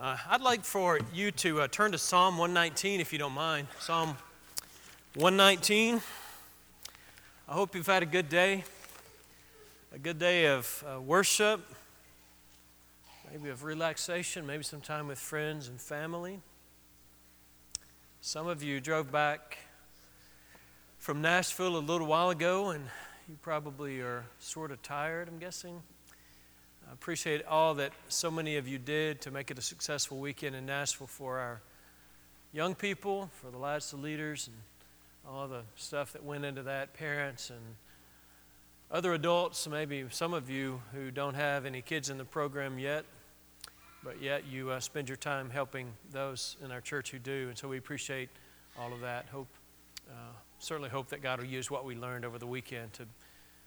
Uh, 0.00 0.16
I'd 0.30 0.40
like 0.40 0.64
for 0.64 0.98
you 1.12 1.30
to 1.32 1.60
uh, 1.60 1.68
turn 1.68 1.92
to 1.92 1.98
Psalm 1.98 2.38
119 2.38 3.00
if 3.00 3.12
you 3.12 3.18
don't 3.18 3.34
mind. 3.34 3.66
Psalm 3.80 4.16
119. 5.12 6.00
I 7.46 7.52
hope 7.52 7.74
you've 7.74 7.86
had 7.86 8.02
a 8.02 8.06
good 8.06 8.30
day, 8.30 8.64
a 9.94 9.98
good 9.98 10.18
day 10.18 10.46
of 10.46 10.84
uh, 10.88 11.02
worship, 11.02 11.60
maybe 13.30 13.50
of 13.50 13.62
relaxation, 13.62 14.46
maybe 14.46 14.62
some 14.62 14.80
time 14.80 15.06
with 15.06 15.18
friends 15.18 15.68
and 15.68 15.78
family. 15.78 16.40
Some 18.22 18.46
of 18.46 18.62
you 18.62 18.80
drove 18.80 19.12
back 19.12 19.58
from 20.96 21.20
Nashville 21.20 21.76
a 21.76 21.78
little 21.78 22.06
while 22.06 22.30
ago 22.30 22.70
and 22.70 22.86
you 23.28 23.36
probably 23.42 24.00
are 24.00 24.24
sort 24.38 24.70
of 24.70 24.80
tired, 24.80 25.28
I'm 25.28 25.38
guessing. 25.38 25.82
I 26.90 26.92
appreciate 26.92 27.46
all 27.46 27.74
that 27.74 27.92
so 28.08 28.32
many 28.32 28.56
of 28.56 28.66
you 28.66 28.76
did 28.76 29.20
to 29.20 29.30
make 29.30 29.52
it 29.52 29.58
a 29.60 29.62
successful 29.62 30.18
weekend 30.18 30.56
in 30.56 30.66
Nashville 30.66 31.06
for 31.06 31.38
our 31.38 31.60
young 32.52 32.74
people, 32.74 33.30
for 33.40 33.52
the 33.52 33.58
lads, 33.58 33.92
the 33.92 33.96
leaders, 33.96 34.48
and 34.48 34.56
all 35.24 35.46
the 35.46 35.62
stuff 35.76 36.12
that 36.14 36.24
went 36.24 36.44
into 36.44 36.64
that, 36.64 36.92
parents 36.94 37.50
and 37.50 37.60
other 38.90 39.14
adults, 39.14 39.68
maybe 39.68 40.04
some 40.10 40.34
of 40.34 40.50
you 40.50 40.82
who 40.92 41.12
don't 41.12 41.34
have 41.34 41.64
any 41.64 41.80
kids 41.80 42.10
in 42.10 42.18
the 42.18 42.24
program 42.24 42.76
yet, 42.76 43.04
but 44.02 44.20
yet 44.20 44.44
you 44.48 44.70
uh, 44.70 44.80
spend 44.80 45.08
your 45.08 45.16
time 45.16 45.48
helping 45.48 45.92
those 46.10 46.56
in 46.64 46.72
our 46.72 46.80
church 46.80 47.12
who 47.12 47.20
do. 47.20 47.46
And 47.50 47.56
so 47.56 47.68
we 47.68 47.78
appreciate 47.78 48.30
all 48.76 48.92
of 48.92 49.00
that. 49.02 49.26
Hope, 49.26 49.46
uh, 50.10 50.32
certainly 50.58 50.90
hope 50.90 51.10
that 51.10 51.22
God 51.22 51.38
will 51.38 51.46
use 51.46 51.70
what 51.70 51.84
we 51.84 51.94
learned 51.94 52.24
over 52.24 52.38
the 52.38 52.48
weekend 52.48 52.92
to 52.94 53.06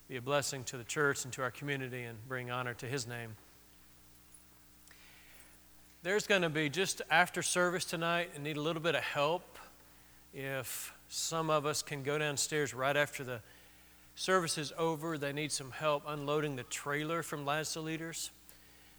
be 0.09 0.17
a 0.17 0.21
blessing 0.21 0.63
to 0.65 0.77
the 0.77 0.83
church 0.83 1.23
and 1.23 1.33
to 1.33 1.41
our 1.41 1.51
community 1.51 2.03
and 2.03 2.17
bring 2.27 2.51
honor 2.51 2.73
to 2.75 2.85
His 2.85 3.07
name. 3.07 3.35
There's 6.03 6.27
going 6.27 6.41
to 6.41 6.49
be 6.49 6.69
just 6.69 7.01
after 7.09 7.41
service 7.41 7.85
tonight 7.85 8.31
and 8.35 8.43
need 8.43 8.57
a 8.57 8.61
little 8.61 8.81
bit 8.81 8.95
of 8.95 9.03
help. 9.03 9.57
If 10.33 10.93
some 11.07 11.49
of 11.49 11.65
us 11.65 11.81
can 11.81 12.03
go 12.03 12.17
downstairs 12.17 12.73
right 12.73 12.97
after 12.97 13.23
the 13.23 13.39
service 14.15 14.57
is 14.57 14.73
over, 14.77 15.17
they 15.17 15.31
need 15.31 15.51
some 15.51 15.71
help 15.71 16.03
unloading 16.05 16.57
the 16.57 16.63
trailer 16.63 17.23
from 17.23 17.45
Lads 17.45 17.71
to 17.73 17.79
Leaders. 17.79 18.31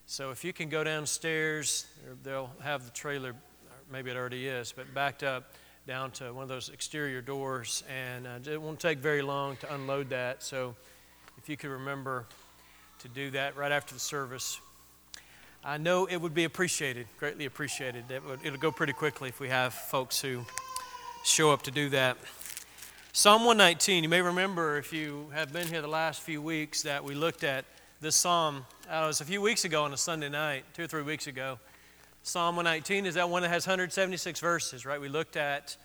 So 0.06 0.30
if 0.30 0.44
you 0.44 0.52
can 0.52 0.68
go 0.68 0.84
downstairs, 0.84 1.86
they'll 2.22 2.50
have 2.62 2.84
the 2.84 2.90
trailer, 2.90 3.34
maybe 3.92 4.10
it 4.10 4.16
already 4.16 4.46
is, 4.46 4.72
but 4.72 4.92
backed 4.94 5.22
up 5.22 5.52
down 5.86 6.10
to 6.12 6.32
one 6.32 6.42
of 6.42 6.48
those 6.48 6.70
exterior 6.70 7.20
doors, 7.20 7.84
and 7.94 8.26
uh, 8.26 8.50
it 8.50 8.60
won't 8.60 8.80
take 8.80 8.98
very 8.98 9.22
long 9.22 9.56
to 9.56 9.74
unload 9.74 10.08
that. 10.08 10.42
So 10.42 10.74
if 11.38 11.48
you 11.48 11.56
could 11.56 11.70
remember 11.70 12.26
to 13.00 13.08
do 13.08 13.30
that 13.30 13.56
right 13.56 13.72
after 13.72 13.94
the 13.94 14.00
service. 14.00 14.60
I 15.64 15.78
know 15.78 16.06
it 16.06 16.16
would 16.16 16.34
be 16.34 16.44
appreciated, 16.44 17.06
greatly 17.18 17.46
appreciated. 17.46 18.04
It 18.10 18.22
it'll 18.42 18.58
go 18.58 18.70
pretty 18.70 18.92
quickly 18.92 19.28
if 19.28 19.40
we 19.40 19.48
have 19.48 19.74
folks 19.74 20.20
who 20.20 20.44
show 21.24 21.50
up 21.52 21.62
to 21.62 21.70
do 21.70 21.88
that. 21.90 22.18
Psalm 23.12 23.44
119, 23.44 24.02
you 24.02 24.08
may 24.08 24.20
remember 24.20 24.76
if 24.76 24.92
you 24.92 25.30
have 25.32 25.52
been 25.52 25.66
here 25.68 25.80
the 25.80 25.88
last 25.88 26.20
few 26.20 26.42
weeks 26.42 26.82
that 26.82 27.02
we 27.04 27.14
looked 27.14 27.44
at 27.44 27.64
this 28.00 28.16
psalm. 28.16 28.66
Uh, 28.90 29.02
it 29.04 29.06
was 29.06 29.20
a 29.20 29.24
few 29.24 29.40
weeks 29.40 29.64
ago 29.64 29.84
on 29.84 29.92
a 29.92 29.96
Sunday 29.96 30.28
night, 30.28 30.64
two 30.74 30.82
or 30.82 30.86
three 30.86 31.02
weeks 31.02 31.26
ago. 31.26 31.58
Psalm 32.22 32.56
119 32.56 33.06
is 33.06 33.14
that 33.14 33.28
one 33.28 33.42
that 33.42 33.50
has 33.50 33.66
176 33.66 34.40
verses, 34.40 34.84
right? 34.84 35.00
We 35.00 35.08
looked 35.08 35.36
at 35.36 35.76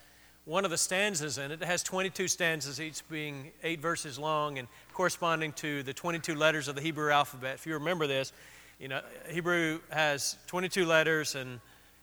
one 0.44 0.64
of 0.64 0.70
the 0.70 0.78
stanzas 0.78 1.38
in 1.38 1.50
it. 1.50 1.62
It 1.62 1.66
has 1.66 1.82
22 1.82 2.28
stanzas, 2.28 2.80
each 2.80 3.06
being 3.08 3.52
eight 3.62 3.80
verses 3.80 4.18
long 4.18 4.58
and 4.58 4.68
corresponding 4.92 5.52
to 5.54 5.82
the 5.82 5.92
22 5.92 6.34
letters 6.34 6.68
of 6.68 6.74
the 6.74 6.80
Hebrew 6.80 7.10
alphabet. 7.10 7.54
If 7.54 7.66
you 7.66 7.74
remember 7.74 8.06
this, 8.06 8.32
you 8.78 8.88
know, 8.88 9.00
Hebrew 9.28 9.80
has 9.90 10.36
22 10.46 10.86
letters 10.86 11.34
and 11.34 11.60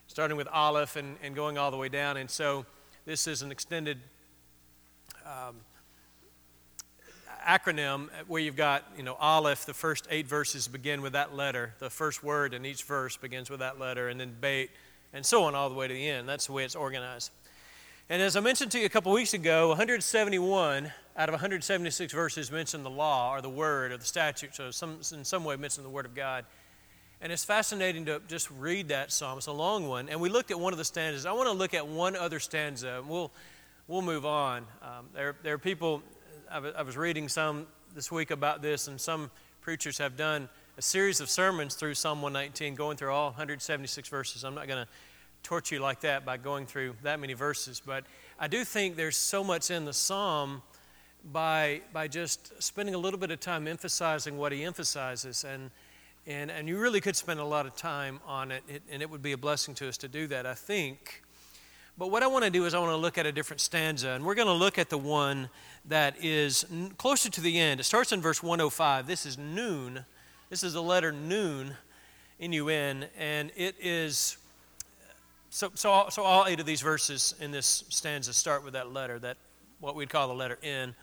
starting 0.07 0.37
with 0.37 0.47
Aleph 0.47 0.95
and, 0.95 1.17
and 1.23 1.35
going 1.35 1.57
all 1.57 1.71
the 1.71 1.77
way 1.77 1.89
down. 1.89 2.17
And 2.17 2.29
so 2.29 2.65
this 3.05 3.27
is 3.27 3.41
an 3.41 3.51
extended 3.51 3.97
um, 5.25 5.55
acronym 7.45 8.09
where 8.27 8.41
you've 8.41 8.55
got, 8.55 8.83
you 8.95 9.03
know, 9.03 9.15
Aleph, 9.19 9.65
the 9.65 9.73
first 9.73 10.07
eight 10.11 10.27
verses 10.27 10.67
begin 10.67 11.01
with 11.01 11.13
that 11.13 11.35
letter. 11.35 11.73
The 11.79 11.89
first 11.89 12.23
word 12.23 12.53
in 12.53 12.65
each 12.65 12.83
verse 12.83 13.17
begins 13.17 13.49
with 13.49 13.59
that 13.59 13.79
letter, 13.79 14.09
and 14.09 14.19
then 14.19 14.35
Beit, 14.39 14.69
and 15.13 15.25
so 15.25 15.43
on 15.45 15.55
all 15.55 15.69
the 15.69 15.75
way 15.75 15.87
to 15.87 15.93
the 15.93 16.09
end. 16.09 16.29
That's 16.29 16.47
the 16.47 16.53
way 16.53 16.63
it's 16.63 16.75
organized. 16.75 17.31
And 18.09 18.21
as 18.21 18.37
I 18.37 18.39
mentioned 18.39 18.71
to 18.71 18.79
you 18.79 18.85
a 18.85 18.89
couple 18.89 19.11
weeks 19.11 19.33
ago, 19.33 19.67
171 19.67 20.93
out 21.17 21.27
of 21.27 21.33
176 21.33 22.13
verses 22.13 22.49
mention 22.49 22.81
the 22.83 22.89
law 22.89 23.33
or 23.33 23.41
the 23.41 23.49
word 23.49 23.91
or 23.91 23.97
the 23.97 24.05
statute, 24.05 24.55
so 24.55 24.71
some, 24.71 24.99
in 25.11 25.25
some 25.25 25.43
way 25.43 25.57
mention 25.57 25.83
the 25.83 25.89
word 25.89 26.05
of 26.05 26.15
God. 26.15 26.45
And 27.19 27.33
it's 27.33 27.43
fascinating 27.43 28.05
to 28.05 28.21
just 28.29 28.49
read 28.49 28.87
that 28.87 29.11
psalm. 29.11 29.39
It's 29.39 29.47
a 29.47 29.51
long 29.51 29.89
one. 29.89 30.07
And 30.07 30.21
we 30.21 30.29
looked 30.29 30.51
at 30.51 30.59
one 30.59 30.71
of 30.71 30.77
the 30.77 30.85
stanzas. 30.85 31.25
I 31.25 31.33
want 31.33 31.47
to 31.47 31.51
look 31.51 31.73
at 31.73 31.85
one 31.85 32.15
other 32.15 32.39
stanza. 32.39 33.03
We'll, 33.05 33.29
we'll 33.89 34.01
move 34.01 34.25
on. 34.25 34.65
Um, 34.81 35.07
there, 35.13 35.35
there 35.43 35.55
are 35.55 35.57
people, 35.57 36.01
I 36.49 36.83
was 36.83 36.95
reading 36.95 37.27
some 37.27 37.67
this 37.93 38.09
week 38.09 38.31
about 38.31 38.61
this, 38.61 38.87
and 38.87 39.01
some 39.01 39.31
preachers 39.59 39.97
have 39.97 40.15
done 40.15 40.47
a 40.77 40.81
series 40.81 41.19
of 41.19 41.29
sermons 41.29 41.75
through 41.75 41.95
Psalm 41.95 42.21
119, 42.21 42.75
going 42.75 42.95
through 42.95 43.11
all 43.11 43.31
176 43.31 44.07
verses. 44.07 44.45
I'm 44.45 44.55
not 44.55 44.65
going 44.65 44.85
to 44.85 44.91
torture 45.47 45.75
you 45.75 45.81
like 45.81 46.01
that 46.01 46.25
by 46.25 46.35
going 46.35 46.65
through 46.65 46.93
that 47.03 47.21
many 47.21 47.31
verses, 47.31 47.81
but 47.85 48.03
I 48.37 48.49
do 48.49 48.65
think 48.65 48.97
there's 48.97 49.15
so 49.15 49.45
much 49.45 49.71
in 49.71 49.85
the 49.85 49.93
psalm 49.93 50.61
by, 51.31 51.79
by 51.93 52.09
just 52.09 52.61
spending 52.61 52.95
a 52.95 52.97
little 52.97 53.17
bit 53.17 53.31
of 53.31 53.39
time 53.39 53.65
emphasizing 53.65 54.37
what 54.37 54.51
he 54.51 54.65
emphasizes. 54.65 55.45
And, 55.45 55.71
and, 56.25 56.51
and 56.51 56.67
you 56.67 56.77
really 56.77 56.99
could 56.99 57.15
spend 57.15 57.39
a 57.39 57.45
lot 57.45 57.65
of 57.65 57.77
time 57.77 58.19
on 58.27 58.51
it, 58.51 58.61
it, 58.67 58.83
and 58.91 59.01
it 59.01 59.09
would 59.09 59.21
be 59.21 59.31
a 59.31 59.37
blessing 59.37 59.73
to 59.75 59.87
us 59.87 59.95
to 59.99 60.09
do 60.09 60.27
that, 60.27 60.45
I 60.45 60.53
think. 60.53 61.23
But 61.97 62.11
what 62.11 62.23
I 62.23 62.27
want 62.27 62.43
to 62.43 62.51
do 62.51 62.65
is 62.65 62.73
I 62.73 62.79
want 62.79 62.91
to 62.91 62.97
look 62.97 63.17
at 63.17 63.25
a 63.25 63.31
different 63.31 63.61
stanza, 63.61 64.09
and 64.09 64.25
we're 64.25 64.35
going 64.35 64.49
to 64.49 64.53
look 64.53 64.77
at 64.77 64.89
the 64.89 64.97
one 64.97 65.49
that 65.85 66.21
is 66.21 66.65
closer 66.97 67.29
to 67.29 67.39
the 67.39 67.57
end. 67.57 67.79
It 67.79 67.85
starts 67.85 68.11
in 68.11 68.19
verse 68.19 68.43
105. 68.43 69.07
This 69.07 69.25
is 69.25 69.37
Nun. 69.37 70.03
This 70.49 70.61
is 70.61 70.73
the 70.73 70.83
letter 70.83 71.13
Nun, 71.13 71.77
N 72.37 72.51
U 72.51 72.67
N, 72.67 73.05
and 73.17 73.49
it 73.55 73.75
is 73.79 74.35
so, 75.49 75.71
so, 75.75 75.89
all, 75.89 76.11
so 76.11 76.23
all 76.23 76.45
eight 76.45 76.59
of 76.59 76.65
these 76.65 76.81
verses 76.81 77.33
in 77.39 77.51
this 77.51 77.85
stanza 77.89 78.33
start 78.33 78.63
with 78.63 78.73
that 78.73 78.91
letter, 78.91 79.17
that 79.19 79.37
what 79.79 79.95
we'd 79.95 80.09
call 80.09 80.27
the 80.27 80.33
letter 80.33 80.57
N. 80.61 80.93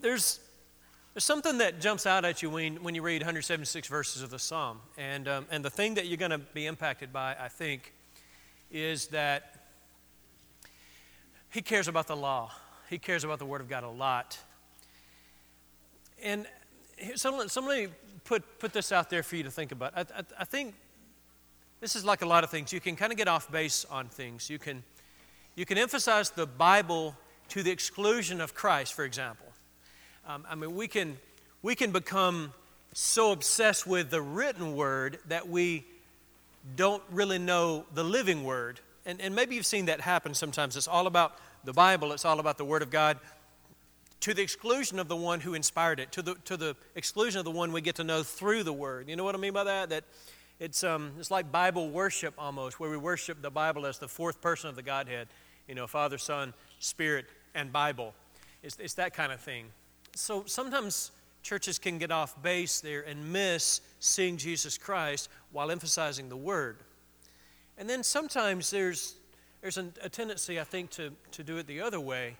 There's, 0.00 0.40
there's 1.14 1.24
something 1.24 1.58
that 1.58 1.80
jumps 1.80 2.06
out 2.06 2.24
at 2.24 2.42
you 2.42 2.50
when, 2.50 2.82
when 2.82 2.94
you 2.94 3.02
read 3.02 3.20
176 3.22 3.88
verses 3.88 4.22
of 4.22 4.30
the 4.30 4.38
psalm. 4.38 4.80
And, 4.96 5.28
um, 5.28 5.46
and 5.50 5.64
the 5.64 5.70
thing 5.70 5.94
that 5.94 6.06
you're 6.06 6.16
going 6.16 6.30
to 6.30 6.38
be 6.38 6.66
impacted 6.66 7.12
by, 7.12 7.36
I 7.38 7.48
think, 7.48 7.92
is 8.70 9.08
that 9.08 9.54
he 11.50 11.62
cares 11.62 11.88
about 11.88 12.06
the 12.06 12.16
law. 12.16 12.52
He 12.88 12.98
cares 12.98 13.24
about 13.24 13.38
the 13.38 13.46
Word 13.46 13.60
of 13.60 13.68
God 13.68 13.84
a 13.84 13.88
lot. 13.88 14.38
And 16.22 16.46
so, 17.14 17.46
so 17.46 17.60
let 17.60 17.78
me 17.78 17.92
put, 18.24 18.58
put 18.58 18.72
this 18.72 18.92
out 18.92 19.10
there 19.10 19.22
for 19.22 19.36
you 19.36 19.42
to 19.42 19.50
think 19.50 19.72
about. 19.72 19.92
I, 19.96 20.00
I, 20.00 20.22
I 20.40 20.44
think 20.44 20.74
this 21.80 21.96
is 21.96 22.04
like 22.04 22.22
a 22.22 22.26
lot 22.26 22.44
of 22.44 22.50
things. 22.50 22.72
You 22.72 22.80
can 22.80 22.96
kind 22.96 23.12
of 23.12 23.18
get 23.18 23.28
off 23.28 23.50
base 23.50 23.84
on 23.90 24.08
things. 24.08 24.48
You 24.48 24.58
can, 24.58 24.82
you 25.54 25.66
can 25.66 25.78
emphasize 25.78 26.30
the 26.30 26.46
Bible 26.46 27.16
to 27.48 27.62
the 27.62 27.70
exclusion 27.70 28.40
of 28.40 28.54
Christ, 28.54 28.94
for 28.94 29.04
example. 29.04 29.46
Um, 30.26 30.44
I 30.48 30.54
mean, 30.54 30.74
we 30.74 30.88
can, 30.88 31.18
we 31.62 31.74
can 31.74 31.92
become 31.92 32.52
so 32.92 33.32
obsessed 33.32 33.86
with 33.86 34.10
the 34.10 34.22
written 34.22 34.74
word 34.74 35.18
that 35.28 35.48
we 35.48 35.84
don't 36.74 37.02
really 37.10 37.38
know 37.38 37.84
the 37.94 38.02
living 38.02 38.42
word. 38.42 38.80
And, 39.04 39.20
and 39.20 39.34
maybe 39.34 39.54
you've 39.54 39.66
seen 39.66 39.86
that 39.86 40.00
happen 40.00 40.34
sometimes. 40.34 40.76
It's 40.76 40.88
all 40.88 41.06
about 41.06 41.36
the 41.62 41.72
Bible, 41.72 42.12
it's 42.12 42.24
all 42.24 42.40
about 42.40 42.58
the 42.58 42.64
Word 42.64 42.82
of 42.82 42.90
God, 42.90 43.18
to 44.20 44.34
the 44.34 44.42
exclusion 44.42 44.98
of 44.98 45.08
the 45.08 45.16
one 45.16 45.40
who 45.40 45.54
inspired 45.54 46.00
it, 46.00 46.10
to 46.12 46.22
the, 46.22 46.34
to 46.46 46.56
the 46.56 46.74
exclusion 46.94 47.38
of 47.38 47.44
the 47.44 47.50
one 47.50 47.70
we 47.70 47.80
get 47.80 47.96
to 47.96 48.04
know 48.04 48.22
through 48.22 48.62
the 48.62 48.72
Word. 48.72 49.08
You 49.08 49.16
know 49.16 49.24
what 49.24 49.34
I 49.34 49.38
mean 49.38 49.52
by 49.52 49.64
that? 49.64 49.90
That 49.90 50.04
it's, 50.58 50.82
um, 50.84 51.12
it's 51.18 51.30
like 51.30 51.52
Bible 51.52 51.90
worship 51.90 52.34
almost, 52.38 52.80
where 52.80 52.90
we 52.90 52.96
worship 52.96 53.42
the 53.42 53.50
Bible 53.50 53.86
as 53.86 53.98
the 53.98 54.08
fourth 54.08 54.40
person 54.40 54.70
of 54.70 54.76
the 54.76 54.82
Godhead, 54.82 55.28
you 55.68 55.74
know, 55.74 55.86
Father, 55.86 56.18
Son, 56.18 56.54
Spirit, 56.78 57.26
and 57.54 57.72
Bible. 57.72 58.14
It's, 58.62 58.76
it's 58.78 58.94
that 58.94 59.12
kind 59.12 59.32
of 59.32 59.40
thing. 59.40 59.66
So 60.14 60.44
sometimes 60.46 61.10
churches 61.42 61.78
can 61.78 61.98
get 61.98 62.10
off 62.10 62.42
base 62.42 62.80
there 62.80 63.02
and 63.02 63.32
miss 63.32 63.80
seeing 64.00 64.36
Jesus 64.36 64.78
Christ 64.78 65.28
while 65.52 65.70
emphasizing 65.70 66.28
the 66.28 66.36
Word. 66.36 66.78
And 67.78 67.88
then 67.88 68.02
sometimes 68.02 68.70
there's, 68.70 69.16
there's 69.60 69.76
a, 69.76 69.86
a 70.02 70.08
tendency, 70.08 70.58
I 70.58 70.64
think, 70.64 70.90
to, 70.92 71.12
to 71.32 71.44
do 71.44 71.58
it 71.58 71.66
the 71.66 71.82
other 71.82 72.00
way, 72.00 72.36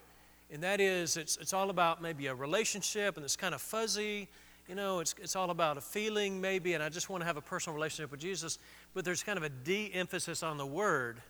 and 0.50 0.62
that 0.62 0.80
is 0.80 1.16
it's, 1.16 1.36
it's 1.36 1.52
all 1.52 1.70
about 1.70 2.00
maybe 2.00 2.28
a 2.28 2.34
relationship 2.34 3.16
and 3.16 3.24
it's 3.24 3.36
kind 3.36 3.54
of 3.54 3.60
fuzzy 3.60 4.28
you 4.68 4.74
know, 4.74 5.00
it's, 5.00 5.14
it's 5.22 5.36
all 5.36 5.50
about 5.50 5.76
a 5.76 5.80
feeling 5.80 6.40
maybe, 6.40 6.74
and 6.74 6.82
I 6.82 6.88
just 6.88 7.08
want 7.08 7.22
to 7.22 7.26
have 7.26 7.36
a 7.36 7.42
personal 7.42 7.74
relationship 7.74 8.10
with 8.10 8.20
Jesus, 8.20 8.58
but 8.94 9.04
there's 9.04 9.22
kind 9.22 9.36
of 9.36 9.44
a 9.44 9.48
de 9.48 9.90
emphasis 9.92 10.42
on 10.42 10.56
the 10.56 10.66
word. 10.66 11.20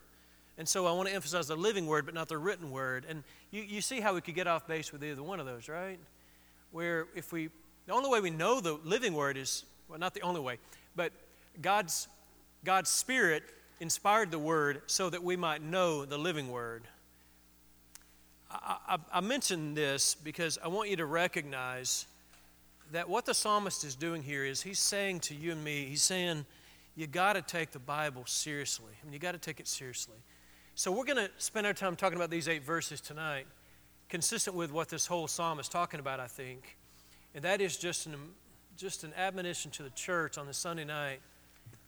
And 0.57 0.67
so 0.67 0.87
I 0.87 0.91
want 0.91 1.07
to 1.07 1.13
emphasize 1.13 1.47
the 1.47 1.55
living 1.55 1.85
word, 1.85 2.05
but 2.05 2.15
not 2.15 2.29
the 2.29 2.37
written 2.37 2.71
word. 2.71 3.05
And 3.07 3.23
you, 3.51 3.61
you 3.61 3.81
see 3.81 3.99
how 3.99 4.15
we 4.15 4.21
could 4.21 4.33
get 4.33 4.47
off 4.47 4.67
base 4.67 4.91
with 4.91 5.03
either 5.03 5.21
one 5.21 5.39
of 5.39 5.45
those, 5.45 5.69
right? 5.69 5.99
Where 6.71 7.05
if 7.15 7.31
we, 7.31 7.49
the 7.85 7.93
only 7.93 8.09
way 8.09 8.19
we 8.21 8.31
know 8.31 8.59
the 8.59 8.79
living 8.83 9.13
word 9.13 9.37
is, 9.37 9.65
well, 9.87 9.99
not 9.99 10.15
the 10.15 10.21
only 10.21 10.41
way, 10.41 10.57
but 10.95 11.11
God's 11.61 12.07
God's 12.63 12.89
Spirit 12.89 13.43
inspired 13.79 14.31
the 14.31 14.39
Word 14.39 14.81
so 14.87 15.09
that 15.09 15.23
we 15.23 15.35
might 15.35 15.61
know 15.61 16.05
the 16.05 16.17
living 16.17 16.51
Word. 16.51 16.83
I, 18.51 18.77
I, 18.89 18.97
I 19.13 19.21
mention 19.21 19.73
this 19.73 20.15
because 20.15 20.57
I 20.63 20.67
want 20.67 20.89
you 20.89 20.97
to 20.97 21.05
recognize 21.05 22.07
that 22.91 23.09
what 23.09 23.25
the 23.25 23.33
psalmist 23.33 23.83
is 23.83 23.95
doing 23.95 24.23
here 24.23 24.45
is 24.45 24.61
he's 24.61 24.79
saying 24.79 25.21
to 25.21 25.35
you 25.35 25.51
and 25.51 25.63
me, 25.63 25.85
he's 25.85 26.01
saying, 26.01 26.45
you 26.95 27.05
got 27.05 27.33
to 27.33 27.41
take 27.41 27.71
the 27.71 27.79
Bible 27.79 28.23
seriously. 28.25 28.91
I 29.01 29.05
mean, 29.05 29.13
you 29.13 29.19
got 29.19 29.33
to 29.33 29.37
take 29.37 29.59
it 29.59 29.67
seriously. 29.67 30.17
So 30.75 30.91
we're 30.91 31.05
going 31.05 31.17
to 31.17 31.29
spend 31.37 31.67
our 31.67 31.73
time 31.73 31.95
talking 31.95 32.17
about 32.17 32.29
these 32.29 32.47
eight 32.47 32.63
verses 32.63 33.01
tonight, 33.01 33.45
consistent 34.09 34.55
with 34.55 34.71
what 34.71 34.89
this 34.89 35.05
whole 35.05 35.27
psalm 35.27 35.59
is 35.59 35.67
talking 35.69 35.99
about, 35.99 36.19
I 36.19 36.27
think. 36.27 36.77
And 37.35 37.43
that 37.43 37.61
is 37.61 37.77
just 37.77 38.07
an, 38.07 38.15
just 38.77 39.03
an 39.03 39.13
admonition 39.15 39.69
to 39.71 39.83
the 39.83 39.89
church 39.91 40.37
on 40.37 40.47
the 40.47 40.53
Sunday 40.53 40.85
night 40.85 41.19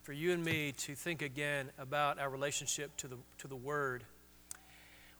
for 0.04 0.14
you 0.14 0.32
and 0.32 0.44
me 0.44 0.74
to 0.78 0.96
think 0.96 1.22
again 1.22 1.70
about 1.78 2.20
our 2.20 2.30
relationship 2.30 2.96
to 2.98 3.08
the, 3.08 3.16
to 3.40 3.48
the 3.48 3.56
Word. 3.56 4.04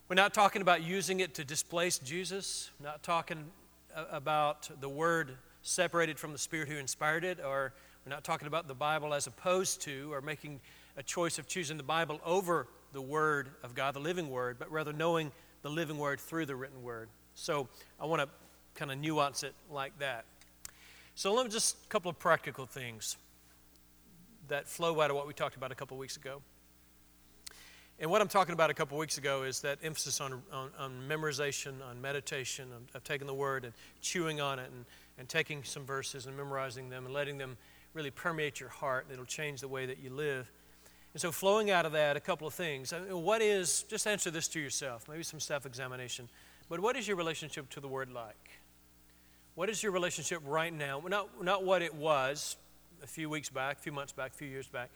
We're 0.08 0.16
not 0.16 0.34
talking 0.34 0.62
about 0.62 0.82
using 0.82 1.20
it 1.20 1.36
to 1.36 1.46
displace 1.46 2.00
Jesus, 2.00 2.72
we're 2.80 2.88
not 2.88 3.04
talking 3.04 3.46
about 4.12 4.70
the 4.82 4.90
Word 4.90 5.38
separated 5.62 6.20
from 6.20 6.32
the 6.32 6.38
Spirit 6.38 6.70
who 6.70 6.78
inspired 6.78 7.24
it, 7.24 7.40
or 7.44 7.74
we're 8.06 8.10
not 8.10 8.24
talking 8.24 8.48
about 8.48 8.68
the 8.68 8.74
Bible 8.74 9.14
as 9.14 9.28
opposed 9.28 9.82
to, 9.82 10.12
or 10.14 10.22
making 10.22 10.60
a 10.98 11.04
choice 11.04 11.40
of 11.40 11.48
choosing 11.48 11.78
the 11.78 11.84
Bible 11.84 12.20
over 12.26 12.68
the 12.94 13.02
Word 13.02 13.50
of 13.64 13.76
God, 13.76 13.94
the 13.94 14.00
living 14.00 14.30
Word, 14.30 14.58
but 14.60 14.72
rather 14.72 14.94
knowing 14.94 15.32
the 15.62 15.70
living 15.70 15.98
Word 15.98 16.20
through 16.20 16.46
the 16.46 16.56
written 16.56 16.82
Word. 16.82 17.10
So 17.36 17.68
I 18.00 18.06
want 18.06 18.22
to 18.22 18.30
kind 18.76 18.92
of 18.92 18.98
nuance 18.98 19.44
it 19.44 19.54
like 19.70 19.98
that. 20.00 20.26
So 21.16 21.34
let 21.34 21.46
me 21.46 21.52
just 21.52 21.78
a 21.84 21.88
couple 21.88 22.10
of 22.10 22.18
practical 22.18 22.66
things 22.66 23.18
that 24.48 24.68
flow 24.68 25.00
out 25.02 25.10
of 25.10 25.16
what 25.16 25.28
we 25.28 25.34
talked 25.34 25.56
about 25.56 25.72
a 25.72 25.76
couple 25.76 25.96
of 25.96 26.00
weeks 26.00 26.18
ago. 26.18 26.42
And 28.02 28.10
what 28.10 28.22
I'm 28.22 28.30
talking 28.30 28.54
about 28.54 28.70
a 28.70 28.74
couple 28.74 28.98
of 28.98 29.00
weeks 29.00 29.18
ago 29.18 29.44
is 29.44 29.60
that 29.62 29.80
emphasis 29.84 30.22
on, 30.22 30.42
on, 30.54 30.72
on 30.80 30.94
memorization, 31.08 31.74
on 31.88 32.02
meditation, 32.02 32.70
of, 32.74 32.96
of, 32.96 33.04
taking 33.04 33.28
the 33.28 33.34
word 33.34 33.66
and 33.66 33.74
chewing 34.00 34.40
on 34.40 34.58
it 34.58 34.72
and, 34.74 34.86
and 35.20 35.28
taking 35.28 35.64
some 35.64 35.86
verses 35.86 36.26
and 36.26 36.36
memorizing 36.36 36.90
them 36.90 37.06
and 37.06 37.14
letting 37.14 37.38
them 37.38 37.58
really 37.94 38.10
permeate 38.10 38.60
your 38.60 38.70
heart. 38.70 39.08
It'll 39.12 39.26
change 39.26 39.62
the 39.62 39.68
way 39.68 39.86
that 39.86 40.00
you 40.00 40.10
live. 40.10 40.50
And 41.14 41.22
so, 41.22 41.32
flowing 41.32 41.70
out 41.70 41.86
of 41.86 41.92
that, 41.92 42.16
a 42.16 42.20
couple 42.20 42.48
of 42.48 42.54
things. 42.54 42.94
What 43.10 43.42
is, 43.42 43.84
just 43.84 44.08
answer 44.08 44.32
this 44.32 44.48
to 44.50 44.60
yourself, 44.60 45.08
maybe 45.10 45.24
some 45.24 45.40
self 45.40 45.66
examination, 45.66 46.30
but 46.70 46.80
what 46.80 46.96
is 46.96 47.08
your 47.08 47.18
relationship 47.18 47.70
to 47.72 47.80
the 47.80 47.88
word 47.88 48.12
like? 48.12 48.50
What 49.56 49.70
is 49.70 49.84
your 49.84 49.92
relationship 49.92 50.42
right 50.46 50.74
now? 50.74 51.02
Not, 51.06 51.44
not 51.44 51.64
what 51.66 51.82
it 51.82 51.94
was 51.94 52.56
a 53.04 53.08
few 53.08 53.30
weeks 53.30 53.50
back, 53.50 53.80
a 53.80 53.82
few 53.82 53.92
months 53.92 54.14
back, 54.14 54.32
a 54.32 54.36
few 54.36 54.48
years 54.48 54.68
back. 54.68 54.90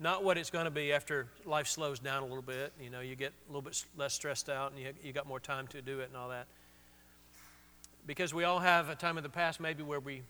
Not 0.00 0.24
what 0.24 0.36
it's 0.36 0.50
going 0.50 0.64
to 0.64 0.70
be 0.70 0.92
after 0.92 1.28
life 1.46 1.68
slows 1.68 2.00
down 2.00 2.24
a 2.24 2.26
little 2.26 2.42
bit. 2.42 2.72
You 2.80 2.90
know, 2.90 3.00
you 3.00 3.14
get 3.14 3.32
a 3.48 3.52
little 3.52 3.62
bit 3.62 3.84
less 3.96 4.14
stressed 4.14 4.48
out 4.48 4.72
and 4.72 4.80
you, 4.80 4.92
you 5.02 5.12
got 5.12 5.26
more 5.26 5.38
time 5.38 5.68
to 5.68 5.80
do 5.80 6.00
it 6.00 6.08
and 6.08 6.16
all 6.16 6.28
that. 6.30 6.48
Because 8.06 8.34
we 8.34 8.44
all 8.44 8.58
have 8.58 8.88
a 8.88 8.94
time 8.94 9.16
in 9.16 9.22
the 9.22 9.30
past 9.30 9.60
maybe 9.60 9.82
where 9.82 10.00
we 10.00 10.22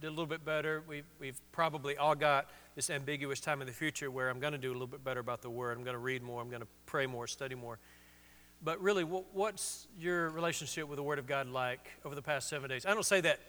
did 0.00 0.08
a 0.08 0.10
little 0.10 0.26
bit 0.26 0.44
better. 0.44 0.82
We've, 0.88 1.06
we've 1.18 1.40
probably 1.52 1.96
all 1.96 2.14
got 2.14 2.50
this 2.74 2.90
ambiguous 2.90 3.40
time 3.40 3.60
in 3.60 3.66
the 3.66 3.72
future 3.72 4.10
where 4.10 4.28
I'm 4.28 4.40
going 4.40 4.52
to 4.52 4.58
do 4.58 4.70
a 4.70 4.74
little 4.74 4.86
bit 4.86 5.04
better 5.04 5.20
about 5.20 5.42
the 5.42 5.50
Word. 5.50 5.76
I'm 5.76 5.84
going 5.84 5.94
to 5.94 6.00
read 6.00 6.22
more. 6.22 6.42
I'm 6.42 6.48
going 6.48 6.62
to 6.62 6.68
pray 6.86 7.06
more, 7.06 7.26
study 7.26 7.54
more. 7.54 7.78
But 8.62 8.80
really, 8.80 9.02
what's 9.02 9.86
your 9.98 10.30
relationship 10.30 10.88
with 10.88 10.96
the 10.96 11.02
Word 11.02 11.18
of 11.18 11.26
God 11.26 11.48
like 11.48 11.88
over 12.04 12.14
the 12.14 12.22
past 12.22 12.48
seven 12.48 12.68
days? 12.68 12.86
I 12.86 12.94
don't 12.94 13.04
say 13.04 13.20
that 13.20 13.40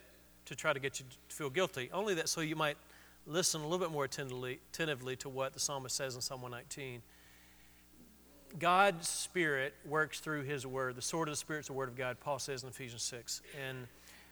to 0.45 0.55
try 0.55 0.73
to 0.73 0.79
get 0.79 0.99
you 0.99 1.05
to 1.29 1.35
feel 1.35 1.49
guilty, 1.49 1.89
only 1.91 2.13
that 2.15 2.29
so 2.29 2.41
you 2.41 2.55
might 2.55 2.77
listen 3.25 3.61
a 3.61 3.63
little 3.63 3.79
bit 3.79 3.91
more 3.91 4.05
attentively, 4.05 4.59
attentively 4.73 5.15
to 5.17 5.29
what 5.29 5.53
the 5.53 5.59
psalmist 5.59 5.95
says 5.95 6.15
in 6.15 6.21
Psalm 6.21 6.41
119. 6.41 7.01
God's 8.59 9.07
Spirit 9.07 9.73
works 9.85 10.19
through 10.19 10.43
His 10.43 10.65
Word. 10.65 10.95
The 10.95 11.01
sword 11.01 11.27
of 11.27 11.33
the 11.33 11.37
Spirit 11.37 11.61
is 11.61 11.67
the 11.67 11.73
Word 11.73 11.89
of 11.89 11.95
God, 11.95 12.17
Paul 12.19 12.39
says 12.39 12.63
in 12.63 12.69
Ephesians 12.69 13.03
6. 13.03 13.41
And 13.67 13.87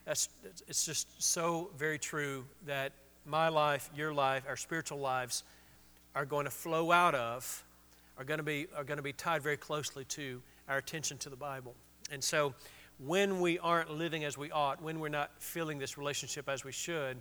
that's, 0.05 0.29
it's 0.67 0.85
just 0.85 1.21
so 1.21 1.69
very 1.77 1.97
true 1.97 2.45
that 2.65 2.91
my 3.25 3.49
life, 3.49 3.89
your 3.95 4.13
life, 4.13 4.43
our 4.47 4.57
spiritual 4.57 4.99
lives 4.99 5.43
are 6.15 6.25
going 6.25 6.45
to 6.45 6.51
flow 6.51 6.91
out 6.91 7.15
of, 7.15 7.63
are 8.17 8.23
going 8.23 8.37
to 8.37 8.43
be, 8.43 8.67
are 8.75 8.83
going 8.83 8.97
to 8.97 9.03
be 9.03 9.13
tied 9.13 9.41
very 9.41 9.57
closely 9.57 10.05
to 10.05 10.41
our 10.67 10.77
attention 10.77 11.17
to 11.19 11.29
the 11.29 11.35
Bible. 11.35 11.73
And 12.11 12.23
so 12.23 12.53
when 12.99 13.39
we 13.39 13.59
aren't 13.59 13.91
living 13.91 14.23
as 14.23 14.37
we 14.37 14.51
ought, 14.51 14.81
when 14.81 14.99
we're 14.99 15.09
not 15.09 15.31
feeling 15.39 15.79
this 15.79 15.97
relationship 15.97 16.47
as 16.47 16.63
we 16.63 16.71
should, 16.71 17.17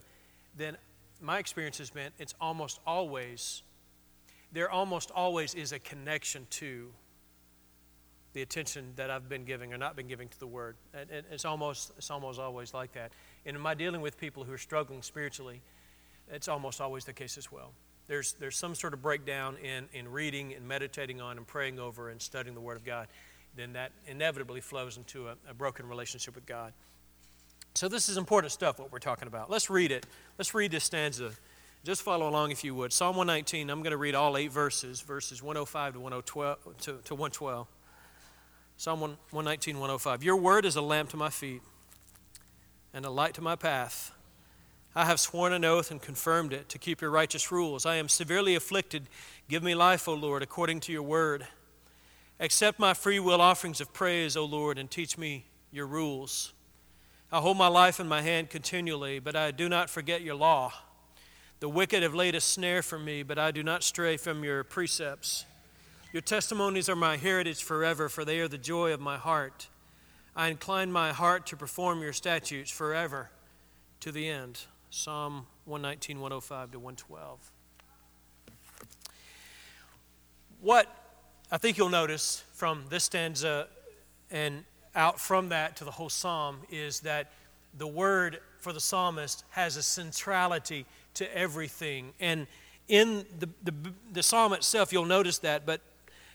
then 0.56 0.76
my 1.20 1.38
experience 1.38 1.78
has 1.78 1.90
been 1.90 2.10
it's 2.18 2.34
almost 2.40 2.80
always, 2.86 3.62
there 4.52 4.70
almost 4.70 5.10
always 5.10 5.54
is 5.54 5.72
a 5.72 5.78
connection 5.78 6.46
to 6.50 6.88
the 8.34 8.42
attention 8.42 8.92
that 8.96 9.10
I've 9.10 9.28
been 9.28 9.44
giving 9.44 9.74
or 9.74 9.78
not 9.78 9.94
been 9.96 10.08
giving 10.08 10.28
to 10.28 10.38
the 10.38 10.46
Word. 10.46 10.76
And 10.94 11.24
it's 11.30 11.44
almost, 11.44 11.92
it's 11.98 12.10
almost 12.10 12.38
always 12.38 12.72
like 12.72 12.92
that. 12.92 13.12
And 13.44 13.56
in 13.56 13.62
my 13.62 13.74
dealing 13.74 14.00
with 14.00 14.18
people 14.18 14.44
who 14.44 14.52
are 14.52 14.58
struggling 14.58 15.02
spiritually, 15.02 15.60
it's 16.30 16.48
almost 16.48 16.80
always 16.80 17.04
the 17.04 17.12
case 17.12 17.36
as 17.36 17.52
well. 17.52 17.72
There's, 18.08 18.32
there's 18.34 18.56
some 18.56 18.74
sort 18.74 18.94
of 18.94 19.02
breakdown 19.02 19.56
in, 19.62 19.88
in 19.92 20.10
reading 20.10 20.54
and 20.54 20.66
meditating 20.66 21.20
on 21.20 21.36
and 21.36 21.46
praying 21.46 21.78
over 21.78 22.08
and 22.08 22.20
studying 22.20 22.54
the 22.54 22.60
Word 22.60 22.76
of 22.76 22.84
God. 22.84 23.08
Then 23.54 23.74
that 23.74 23.92
inevitably 24.06 24.60
flows 24.60 24.96
into 24.96 25.28
a, 25.28 25.36
a 25.48 25.54
broken 25.54 25.86
relationship 25.86 26.34
with 26.34 26.46
God. 26.46 26.72
So, 27.74 27.88
this 27.88 28.08
is 28.10 28.18
important 28.18 28.52
stuff, 28.52 28.78
what 28.78 28.92
we're 28.92 28.98
talking 28.98 29.28
about. 29.28 29.50
Let's 29.50 29.70
read 29.70 29.92
it. 29.92 30.06
Let's 30.38 30.54
read 30.54 30.72
this 30.72 30.84
stanza. 30.84 31.32
Just 31.84 32.02
follow 32.02 32.28
along 32.28 32.52
if 32.52 32.62
you 32.62 32.76
would. 32.76 32.92
Psalm 32.92 33.16
119, 33.16 33.68
I'm 33.68 33.82
going 33.82 33.90
to 33.90 33.96
read 33.96 34.14
all 34.14 34.36
eight 34.36 34.52
verses, 34.52 35.00
verses 35.00 35.42
105 35.42 35.94
to, 35.94 36.00
112, 36.00 36.76
to, 36.78 36.98
to 37.04 37.14
112. 37.14 37.66
Psalm 38.76 39.00
119, 39.00 39.80
105. 39.80 40.22
Your 40.22 40.36
word 40.36 40.64
is 40.64 40.76
a 40.76 40.80
lamp 40.80 41.10
to 41.10 41.16
my 41.16 41.28
feet 41.28 41.60
and 42.94 43.04
a 43.04 43.10
light 43.10 43.34
to 43.34 43.40
my 43.40 43.56
path. 43.56 44.12
I 44.94 45.06
have 45.06 45.18
sworn 45.18 45.52
an 45.52 45.64
oath 45.64 45.90
and 45.90 46.00
confirmed 46.00 46.52
it 46.52 46.68
to 46.68 46.78
keep 46.78 47.00
your 47.00 47.10
righteous 47.10 47.50
rules. 47.50 47.84
I 47.84 47.96
am 47.96 48.08
severely 48.08 48.54
afflicted. 48.54 49.08
Give 49.48 49.64
me 49.64 49.74
life, 49.74 50.06
O 50.06 50.14
Lord, 50.14 50.42
according 50.42 50.80
to 50.80 50.92
your 50.92 51.02
word. 51.02 51.48
Accept 52.38 52.78
my 52.78 52.94
free 52.94 53.18
will 53.18 53.40
offerings 53.40 53.80
of 53.80 53.92
praise, 53.92 54.36
O 54.36 54.44
Lord, 54.44 54.78
and 54.78 54.88
teach 54.88 55.18
me 55.18 55.46
your 55.72 55.86
rules. 55.86 56.52
I 57.32 57.40
hold 57.40 57.56
my 57.56 57.68
life 57.68 57.98
in 57.98 58.06
my 58.06 58.22
hand 58.22 58.50
continually, 58.50 59.18
but 59.18 59.34
I 59.34 59.50
do 59.50 59.68
not 59.68 59.90
forget 59.90 60.22
your 60.22 60.36
law. 60.36 60.72
The 61.62 61.68
wicked 61.68 62.02
have 62.02 62.12
laid 62.12 62.34
a 62.34 62.40
snare 62.40 62.82
for 62.82 62.98
me, 62.98 63.22
but 63.22 63.38
I 63.38 63.52
do 63.52 63.62
not 63.62 63.84
stray 63.84 64.16
from 64.16 64.42
your 64.42 64.64
precepts. 64.64 65.44
Your 66.12 66.20
testimonies 66.20 66.88
are 66.88 66.96
my 66.96 67.16
heritage 67.16 67.62
forever, 67.62 68.08
for 68.08 68.24
they 68.24 68.40
are 68.40 68.48
the 68.48 68.58
joy 68.58 68.92
of 68.92 68.98
my 68.98 69.16
heart. 69.16 69.68
I 70.34 70.48
incline 70.48 70.90
my 70.90 71.12
heart 71.12 71.46
to 71.46 71.56
perform 71.56 72.02
your 72.02 72.12
statutes 72.12 72.68
forever 72.68 73.30
to 74.00 74.10
the 74.10 74.28
end. 74.28 74.62
Psalm 74.90 75.46
119, 75.66 76.18
105 76.18 76.72
to 76.72 76.80
112. 76.80 77.52
What 80.62 80.88
I 81.52 81.58
think 81.58 81.78
you'll 81.78 81.90
notice 81.90 82.42
from 82.54 82.86
this 82.88 83.04
stanza 83.04 83.68
and 84.32 84.64
out 84.96 85.20
from 85.20 85.50
that 85.50 85.76
to 85.76 85.84
the 85.84 85.92
whole 85.92 86.10
psalm 86.10 86.62
is 86.72 86.98
that 87.02 87.30
the 87.78 87.86
word 87.86 88.40
for 88.58 88.72
the 88.72 88.80
psalmist 88.80 89.44
has 89.50 89.76
a 89.76 89.82
centrality 89.82 90.86
to 91.14 91.36
everything. 91.36 92.12
And 92.20 92.46
in 92.88 93.24
the, 93.38 93.48
the, 93.62 93.74
the 94.12 94.22
psalm 94.22 94.52
itself, 94.52 94.92
you'll 94.92 95.04
notice 95.04 95.38
that, 95.38 95.64
but, 95.66 95.80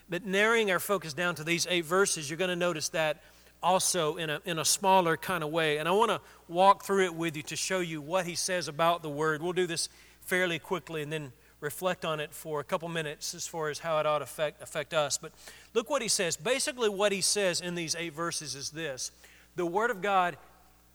but 0.08 0.24
narrowing 0.24 0.70
our 0.70 0.78
focus 0.78 1.12
down 1.12 1.34
to 1.36 1.44
these 1.44 1.66
eight 1.70 1.84
verses, 1.84 2.28
you're 2.28 2.38
going 2.38 2.50
to 2.50 2.56
notice 2.56 2.88
that 2.90 3.22
also 3.62 4.16
in 4.16 4.30
a, 4.30 4.40
in 4.44 4.58
a 4.58 4.64
smaller 4.64 5.16
kind 5.16 5.42
of 5.42 5.50
way. 5.50 5.78
And 5.78 5.88
I 5.88 5.92
want 5.92 6.10
to 6.10 6.20
walk 6.48 6.84
through 6.84 7.04
it 7.04 7.14
with 7.14 7.36
you 7.36 7.42
to 7.44 7.56
show 7.56 7.80
you 7.80 8.00
what 8.00 8.26
he 8.26 8.34
says 8.34 8.68
about 8.68 9.02
the 9.02 9.08
word. 9.08 9.42
We'll 9.42 9.52
do 9.52 9.66
this 9.66 9.88
fairly 10.22 10.58
quickly 10.58 11.02
and 11.02 11.12
then 11.12 11.32
reflect 11.60 12.04
on 12.04 12.20
it 12.20 12.32
for 12.32 12.60
a 12.60 12.64
couple 12.64 12.88
minutes 12.88 13.34
as 13.34 13.46
far 13.46 13.68
as 13.68 13.80
how 13.80 13.98
it 13.98 14.06
ought 14.06 14.18
to 14.18 14.24
affect, 14.24 14.62
affect 14.62 14.94
us. 14.94 15.18
But 15.18 15.32
look 15.74 15.90
what 15.90 16.02
he 16.02 16.08
says. 16.08 16.36
Basically, 16.36 16.88
what 16.88 17.12
he 17.12 17.20
says 17.20 17.60
in 17.60 17.74
these 17.74 17.96
eight 17.96 18.14
verses 18.14 18.54
is 18.54 18.70
this 18.70 19.10
The 19.56 19.66
Word 19.66 19.90
of 19.90 20.00
God, 20.00 20.36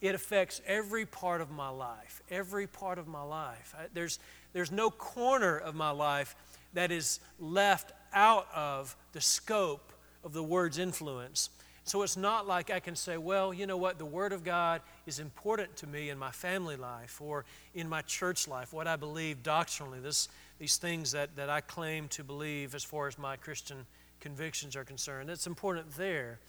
it 0.03 0.13
affects 0.13 0.62
every 0.67 1.05
part 1.05 1.39
of 1.39 1.50
my 1.50 1.69
life. 1.69 2.22
Every 2.29 2.67
part 2.67 3.00
of 3.00 3.07
my 3.07 3.24
life. 3.24 3.74
There's, 3.93 4.19
there's 4.51 4.69
no 4.69 4.91
corner 4.91 5.57
of 5.57 5.75
my 5.75 5.91
life 5.91 6.36
that 6.74 6.91
is 6.91 7.22
left 7.39 7.93
out 8.13 8.45
of 8.53 8.98
the 9.13 9.22
scope 9.22 9.93
of 10.25 10.33
the 10.33 10.43
Word's 10.43 10.77
influence. 10.77 11.50
So 11.86 12.01
it's 12.01 12.17
not 12.17 12.45
like 12.45 12.69
I 12.69 12.81
can 12.81 12.98
say, 12.98 13.17
well, 13.17 13.53
you 13.53 13.65
know 13.65 13.77
what, 13.77 13.98
the 13.98 14.05
Word 14.05 14.33
of 14.33 14.43
God 14.43 14.81
is 15.05 15.19
important 15.19 15.74
to 15.77 15.88
me 15.88 16.10
in 16.10 16.17
my 16.17 16.31
family 16.31 16.75
life 16.75 17.22
or 17.22 17.45
in 17.74 17.88
my 17.88 18.01
church 18.01 18.45
life, 18.45 18.74
what 18.74 18.88
I 18.88 18.98
believe 18.98 19.41
doctrinally, 19.41 20.01
this, 20.01 20.27
these 20.60 20.75
things 20.75 21.13
that, 21.13 21.33
that 21.38 21.50
I 21.50 21.62
claim 21.62 22.10
to 22.10 22.25
believe 22.25 22.75
as 22.75 22.83
far 22.83 23.07
as 23.07 23.17
my 23.17 23.38
Christian 23.38 23.86
convictions 24.19 24.75
are 24.75 24.83
concerned. 24.83 25.29
It's 25.29 25.48
important 25.48 25.91
there. 25.91 26.39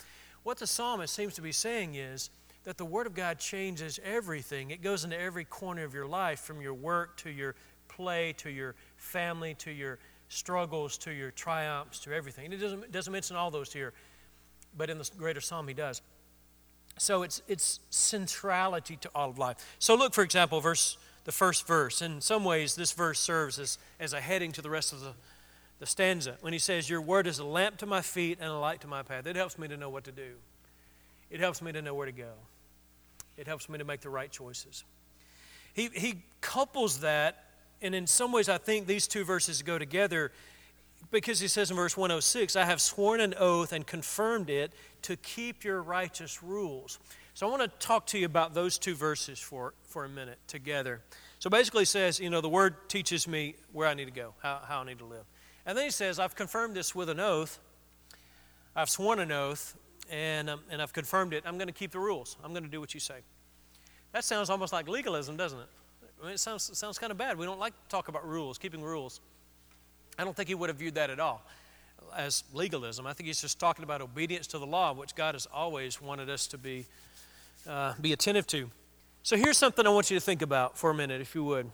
What 0.42 0.58
the 0.58 0.66
psalmist 0.66 1.14
seems 1.14 1.34
to 1.34 1.40
be 1.40 1.52
saying 1.52 1.94
is 1.94 2.30
that 2.64 2.78
the 2.78 2.85
Word 2.85 3.06
of 3.06 3.14
God 3.14 3.38
changes 3.38 4.00
everything. 4.02 4.71
It 4.71 4.83
goes 4.83 5.04
into 5.04 5.18
every 5.18 5.44
corner 5.44 5.85
of 5.85 5.94
your 5.94 6.06
life, 6.06 6.40
from 6.40 6.61
your 6.61 6.75
work 6.75 7.16
to 7.18 7.30
your 7.30 7.54
play 7.88 8.33
to 8.38 8.50
your 8.50 8.75
family 8.97 9.54
to 9.54 9.71
your 9.71 9.99
struggles 10.28 10.99
to 10.99 11.12
your 11.12 11.30
triumphs 11.30 12.00
to 12.00 12.12
everything. 12.12 12.47
And 12.47 12.54
it 12.54 12.59
doesn't, 12.59 12.90
doesn't 12.90 13.12
mention 13.12 13.37
all 13.37 13.50
those 13.50 13.73
here, 13.73 13.92
but 14.76 14.90
in 14.90 14.99
the 14.99 15.09
greater 15.16 15.40
psalm 15.40 15.68
he 15.68 15.75
does. 15.75 16.02
So 16.99 17.23
it's, 17.23 17.42
it's 17.49 17.80
centrality 17.90 18.97
to 18.97 19.11
all 19.14 19.30
of 19.30 19.38
life. 19.38 19.76
So 19.78 19.94
look, 19.94 20.14
for 20.14 20.23
example, 20.23 20.61
verse 20.61 20.97
the 21.25 21.33
first 21.33 21.66
verse. 21.66 22.02
In 22.02 22.21
some 22.21 22.44
ways, 22.44 22.75
this 22.75 22.92
verse 22.92 23.18
serves 23.18 23.59
as, 23.59 23.78
as 23.99 24.12
a 24.12 24.21
heading 24.21 24.52
to 24.52 24.62
the 24.62 24.71
rest 24.71 24.92
of 24.92 25.00
the, 25.00 25.12
the 25.78 25.87
stanza 25.87 26.37
when 26.40 26.52
he 26.52 26.59
says, 26.59 26.88
Your 26.88 27.00
word 27.00 27.26
is 27.26 27.38
a 27.38 27.44
lamp 27.44 27.78
to 27.78 27.87
my 27.87 28.02
feet 28.02 28.38
and 28.40 28.50
a 28.50 28.59
light 28.59 28.80
to 28.83 28.87
my 28.87 29.02
path. 29.02 29.26
It 29.26 29.37
helps 29.37 29.59
me 29.59 29.66
to 29.68 29.76
know 29.76 29.88
what 29.88 30.04
to 30.04 30.12
do, 30.12 30.35
it 31.30 31.40
helps 31.40 31.62
me 31.62 31.73
to 31.73 31.83
know 31.83 31.94
where 31.94 32.06
to 32.06 32.12
go, 32.12 32.33
it 33.36 33.46
helps 33.46 33.68
me 33.68 33.78
to 33.78 33.84
make 33.84 34.00
the 34.00 34.10
right 34.10 34.30
choices. 34.30 34.84
He, 35.72 35.90
he 35.92 36.22
couples 36.40 37.00
that, 37.00 37.44
and 37.82 37.94
in 37.94 38.06
some 38.06 38.32
ways, 38.32 38.48
I 38.48 38.58
think 38.58 38.86
these 38.86 39.08
two 39.08 39.24
verses 39.24 39.62
go 39.62 39.78
together 39.78 40.32
because 41.10 41.40
he 41.40 41.48
says 41.48 41.70
in 41.70 41.76
verse 41.76 41.96
106, 41.96 42.56
I 42.56 42.64
have 42.64 42.80
sworn 42.80 43.20
an 43.20 43.34
oath 43.38 43.72
and 43.72 43.86
confirmed 43.86 44.50
it 44.50 44.72
to 45.02 45.16
keep 45.16 45.64
your 45.64 45.82
righteous 45.82 46.42
rules. 46.42 46.98
So 47.34 47.46
I 47.46 47.50
want 47.50 47.62
to 47.62 47.86
talk 47.86 48.06
to 48.06 48.18
you 48.18 48.26
about 48.26 48.54
those 48.54 48.78
two 48.78 48.94
verses 48.94 49.38
for, 49.38 49.74
for 49.82 50.04
a 50.04 50.08
minute 50.08 50.38
together. 50.46 51.02
So 51.40 51.50
basically, 51.50 51.82
he 51.82 51.86
says, 51.86 52.20
you 52.20 52.30
know, 52.30 52.40
the 52.40 52.48
word 52.48 52.88
teaches 52.88 53.26
me 53.28 53.56
where 53.72 53.88
I 53.88 53.94
need 53.94 54.06
to 54.06 54.12
go, 54.12 54.34
how, 54.42 54.60
how 54.66 54.80
I 54.80 54.84
need 54.84 54.98
to 54.98 55.04
live. 55.04 55.24
And 55.66 55.76
then 55.76 55.84
he 55.84 55.90
says, 55.90 56.18
I've 56.18 56.34
confirmed 56.34 56.74
this 56.74 56.94
with 56.94 57.08
an 57.08 57.20
oath. 57.20 57.58
I've 58.76 58.90
sworn 58.90 59.18
an 59.18 59.32
oath, 59.32 59.76
and, 60.11 60.50
um, 60.50 60.61
and 60.70 60.80
I've 60.82 60.92
confirmed 60.92 61.32
it. 61.32 61.44
I'm 61.46 61.56
going 61.56 61.68
to 61.68 61.73
keep 61.73 61.92
the 61.92 61.99
rules. 61.99 62.37
I'm 62.44 62.52
going 62.52 62.64
to 62.64 62.70
do 62.70 62.80
what 62.80 62.94
you 62.94 63.00
say. 63.00 63.20
That 64.12 64.25
sounds 64.25 64.50
almost 64.50 64.73
like 64.73 64.88
legalism, 64.88 65.37
doesn't 65.37 65.58
it? 65.58 65.66
I 66.20 66.26
mean, 66.26 66.34
it 66.34 66.40
sounds, 66.40 66.70
it 66.70 66.76
sounds 66.76 66.99
kind 66.99 67.11
of 67.11 67.18
bad. 67.18 67.37
We 67.37 67.46
don't 67.46 67.58
like 67.58 67.73
to 67.73 67.88
talk 67.88 68.08
about 68.08 68.26
rules, 68.26 68.58
keeping 68.58 68.82
rules. 68.82 69.20
I 70.18 70.25
don't 70.25 70.37
think 70.37 70.49
he 70.49 70.54
would 70.54 70.68
have 70.68 70.78
viewed 70.78 70.94
that 70.94 71.11
at 71.11 71.18
all 71.18 71.42
as 72.16 72.44
legalism. 72.52 73.06
I 73.06 73.12
think 73.12 73.26
he's 73.26 73.40
just 73.40 73.58
talking 73.58 73.82
about 73.82 74.00
obedience 74.00 74.46
to 74.49 74.58
the 74.58 74.66
law, 74.66 74.92
which 74.92 75.14
God 75.14 75.34
has 75.34 75.46
always 75.52 76.00
wanted 76.00 76.30
us 76.30 76.46
to 76.49 76.58
be, 76.58 76.87
uh, 77.68 77.94
be 78.00 78.12
attentive 78.12 78.46
to. 78.49 78.70
So 79.23 79.37
here's 79.37 79.56
something 79.56 79.87
I 79.87 79.90
want 79.90 80.11
you 80.11 80.16
to 80.16 80.25
think 80.25 80.42
about 80.42 80.76
for 80.78 80.90
a 80.90 80.94
minute, 80.94 81.20
if 81.20 81.34
you 81.34 81.44
would. 81.44 81.70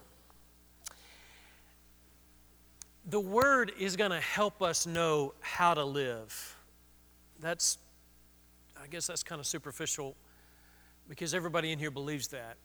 The 3.08 3.20
Word 3.20 3.72
is 3.78 3.96
going 3.96 4.12
to 4.12 4.20
help 4.20 4.62
us 4.62 4.86
know 4.86 5.34
how 5.40 5.74
to 5.74 5.84
live. 5.84 6.56
That's, 7.40 7.78
I 8.82 8.86
guess 8.86 9.06
that's 9.06 9.22
kind 9.22 9.40
of 9.40 9.46
superficial 9.46 10.16
because 11.08 11.34
everybody 11.34 11.72
in 11.72 11.78
here 11.78 11.90
believes 11.90 12.28
that. 12.28 12.56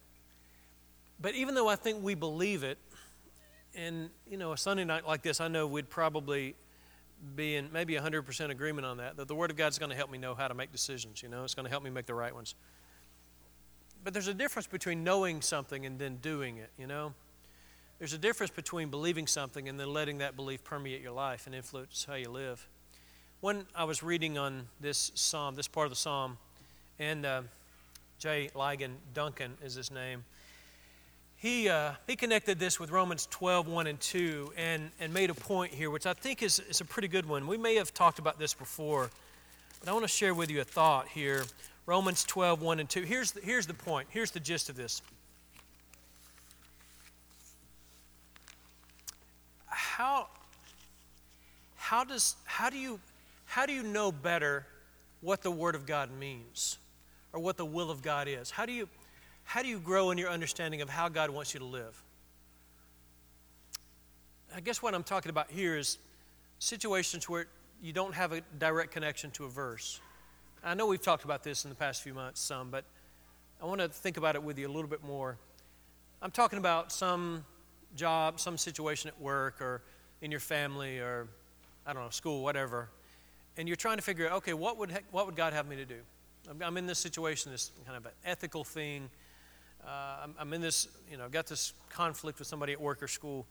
But 1.20 1.36
even 1.36 1.56
though 1.56 1.68
I 1.68 1.76
think 1.76 2.04
we 2.04 2.16
believe 2.16 2.64
it, 2.64 2.78
and 3.76 4.10
you 4.30 4.38
know, 4.38 4.54
a 4.54 4.58
Sunday 4.58 4.86
night 4.86 5.08
like 5.08 5.22
this, 5.22 5.42
I 5.42 5.48
know 5.48 5.68
we'd 5.68 5.90
probably 5.90 6.56
be 7.36 7.56
in 7.56 7.72
maybe 7.72 7.96
100% 7.96 8.50
agreement 8.50 8.86
on 8.86 8.98
that, 8.98 9.18
that 9.18 9.28
the 9.28 9.36
Word 9.36 9.52
of 9.52 9.58
God 9.58 9.68
is 9.68 9.80
going 9.80 9.90
to 9.90 9.96
help 9.96 10.12
me 10.12 10.18
know 10.18 10.36
how 10.36 10.48
to 10.48 10.54
make 10.54 10.72
decisions. 10.72 11.24
You 11.24 11.30
know, 11.30 11.44
it's 11.44 11.56
going 11.56 11.66
to 11.66 11.70
help 11.70 11.84
me 11.84 11.90
make 11.90 12.06
the 12.06 12.14
right 12.14 12.34
ones. 12.34 12.56
But 14.04 14.14
there's 14.14 14.28
a 14.28 14.34
difference 14.34 14.68
between 14.68 15.04
knowing 15.04 15.42
something 15.42 15.86
and 15.86 15.98
then 15.98 16.18
doing 16.18 16.58
it, 16.58 16.70
you 16.78 16.86
know? 16.86 17.14
There's 17.98 18.14
a 18.14 18.18
difference 18.18 18.52
between 18.52 18.90
believing 18.90 19.26
something 19.26 19.70
and 19.70 19.80
then 19.80 19.92
letting 19.92 20.20
that 20.20 20.36
belief 20.36 20.64
permeate 20.64 21.02
your 21.02 21.14
life 21.14 21.48
and 21.48 21.56
influence 21.56 22.06
how 22.08 22.16
you 22.16 22.30
live. 22.30 22.68
When 23.46 23.68
I 23.76 23.84
was 23.84 24.02
reading 24.02 24.40
on 24.40 24.64
this 24.82 25.12
psalm, 25.14 25.54
this 25.54 25.68
part 25.68 25.86
of 25.86 25.92
the 25.92 25.96
psalm, 25.96 26.40
and 26.98 27.24
uh, 27.28 27.42
J. 28.18 28.50
Ligon 28.56 28.94
Duncan 29.14 29.56
is 29.64 29.76
his 29.76 29.92
name, 29.92 30.24
he, 31.36 31.70
uh, 31.70 31.92
he 32.08 32.16
connected 32.16 32.58
this 32.58 32.80
with 32.80 32.90
Romans 32.90 33.28
12, 33.30 33.68
1 33.68 33.86
and 33.86 34.00
2, 34.00 34.52
and, 34.58 34.90
and 35.00 35.14
made 35.14 35.30
a 35.30 35.36
point 35.36 35.72
here, 35.72 35.92
which 35.92 36.08
I 36.08 36.14
think 36.14 36.42
is, 36.42 36.58
is 36.58 36.82
a 36.82 36.86
pretty 36.86 37.08
good 37.08 37.28
one. 37.28 37.46
We 37.46 37.56
may 37.56 37.76
have 37.76 37.94
talked 37.94 38.18
about 38.18 38.40
this 38.40 38.56
before, 38.56 39.12
but 39.80 39.90
I 39.90 39.94
want 39.94 40.06
to 40.06 40.12
share 40.12 40.34
with 40.34 40.50
you 40.50 40.62
a 40.62 40.64
thought 40.64 41.08
here. 41.08 41.44
Romans 41.86 42.24
12, 42.24 42.64
1 42.64 42.80
and 42.80 42.90
2. 42.90 43.04
Here's 43.04 43.32
the, 43.32 43.42
here's 43.42 43.68
the 43.68 43.76
point. 43.76 44.08
Here's 44.10 44.32
the 44.32 44.40
gist 44.40 44.70
of 44.70 44.76
this. 44.76 45.04
How, 49.68 50.30
how, 51.76 52.04
does, 52.04 52.38
how, 52.46 52.72
do 52.72 52.80
you, 52.80 53.00
how 53.46 53.66
do 53.66 53.74
you 53.74 53.84
know 53.84 54.12
better 54.12 54.66
what 55.22 55.42
the 55.42 55.52
Word 55.52 55.76
of 55.76 55.86
God 55.86 56.12
means 56.12 56.78
or 57.34 57.40
what 57.40 57.58
the 57.58 57.66
will 57.66 57.90
of 57.90 58.02
God 58.02 58.28
is? 58.28 58.52
How 58.52 58.66
do 58.66 58.72
you, 58.72 58.90
how 59.44 59.62
do 59.62 59.68
you 59.68 59.80
grow 59.80 60.12
in 60.12 60.18
your 60.18 60.30
understanding 60.30 60.82
of 60.82 60.90
how 60.90 61.10
God 61.10 61.30
wants 61.30 61.54
you 61.54 61.60
to 61.60 61.66
live? 61.66 62.02
I 64.56 64.60
guess 64.60 64.82
what 64.82 64.94
I'm 64.94 65.04
talking 65.04 65.30
about 65.30 65.52
here 65.52 65.78
is 65.78 65.98
situations 66.60 67.28
where 67.28 67.48
you 67.82 67.94
don't 67.94 68.14
have 68.14 68.32
a 68.32 68.42
direct 68.58 68.92
connection 68.92 69.32
to 69.32 69.46
a 69.46 69.50
verse. 69.50 70.00
I 70.64 70.74
know 70.74 70.88
we've 70.88 71.02
talked 71.02 71.26
about 71.26 71.44
this 71.44 71.66
in 71.66 71.70
the 71.70 71.76
past 71.76 72.02
few 72.02 72.14
months 72.14 72.42
some, 72.42 72.70
but 72.70 72.86
I 73.62 73.66
want 73.66 73.82
to 73.82 73.88
think 73.90 74.18
about 74.18 74.36
it 74.36 74.44
with 74.44 74.58
you 74.58 74.68
a 74.68 74.72
little 74.72 74.90
bit 74.90 75.04
more. 75.04 75.38
I'm 76.22 76.32
talking 76.32 76.58
about 76.58 76.92
some 76.92 77.46
job, 77.96 78.40
some 78.40 78.58
situation 78.58 79.10
at 79.10 79.22
work 79.22 79.62
or 79.62 79.82
in 80.22 80.32
your 80.32 80.40
family 80.40 81.00
or, 81.00 81.28
I 81.86 81.94
don't 81.94 82.04
know, 82.04 82.10
school, 82.10 82.42
whatever, 82.42 82.90
and 83.58 83.68
you're 83.68 83.78
trying 83.78 83.98
to 83.98 84.04
figure 84.04 84.28
out, 84.28 84.34
okay, 84.34 84.54
what 84.54 84.78
would, 84.78 84.98
what 85.12 85.26
would 85.26 85.36
God 85.36 85.54
have 85.54 85.68
me 85.68 85.76
to 85.76 85.86
do? 85.86 86.00
I'm 86.62 86.78
in 86.78 86.86
this 86.86 87.00
situation, 87.00 87.52
this 87.52 87.72
kind 87.86 87.98
of 87.98 88.06
an 88.06 88.12
ethical 88.24 88.64
thing 88.64 89.10
uh, 89.86 90.18
I'm, 90.24 90.36
I'm 90.40 90.54
in 90.54 90.62
this, 90.62 90.88
you 91.10 91.18
know, 91.18 91.30
got 91.30 91.46
this 91.48 91.74
conflict 91.90 92.40
with 92.40 92.48
somebody 92.48 92.74
at 92.74 92.82
work 92.82 93.04
or 93.04 93.08
school, 93.08 93.46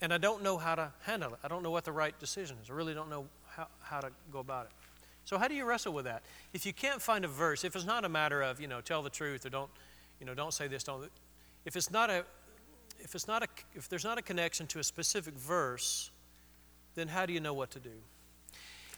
and 0.00 0.12
I 0.12 0.18
don't 0.18 0.42
know 0.42 0.56
how 0.56 0.74
to 0.74 0.92
handle 1.02 1.32
it. 1.34 1.40
I 1.42 1.48
don't 1.48 1.62
know 1.62 1.70
what 1.70 1.84
the 1.84 1.92
right 1.92 2.18
decision 2.18 2.56
is. 2.62 2.70
I 2.70 2.74
really 2.74 2.94
don't 2.94 3.10
know 3.10 3.26
how, 3.48 3.66
how 3.80 4.00
to 4.00 4.10
go 4.32 4.38
about 4.38 4.66
it. 4.66 4.72
So 5.24 5.38
how 5.38 5.48
do 5.48 5.54
you 5.54 5.64
wrestle 5.64 5.92
with 5.92 6.04
that? 6.04 6.22
If 6.52 6.66
you 6.66 6.72
can't 6.72 7.00
find 7.00 7.24
a 7.24 7.28
verse, 7.28 7.64
if 7.64 7.76
it's 7.76 7.84
not 7.84 8.04
a 8.04 8.08
matter 8.08 8.42
of, 8.42 8.60
you 8.60 8.66
know, 8.66 8.80
tell 8.80 9.02
the 9.02 9.10
truth 9.10 9.46
or 9.46 9.50
don't, 9.50 9.70
you 10.20 10.26
know, 10.26 10.34
don't 10.34 10.54
say 10.54 10.66
this, 10.68 10.82
don't, 10.82 11.10
if 11.64 11.76
it's 11.76 11.90
not 11.90 12.10
a, 12.10 12.24
if 12.98 13.14
it's 13.14 13.26
not 13.26 13.42
a, 13.42 13.48
if 13.74 13.88
there's 13.88 14.04
not 14.04 14.18
a 14.18 14.22
connection 14.22 14.66
to 14.68 14.78
a 14.78 14.84
specific 14.84 15.34
verse, 15.34 16.10
then 16.94 17.08
how 17.08 17.26
do 17.26 17.32
you 17.32 17.40
know 17.40 17.54
what 17.54 17.70
to 17.72 17.80
do? 17.80 17.90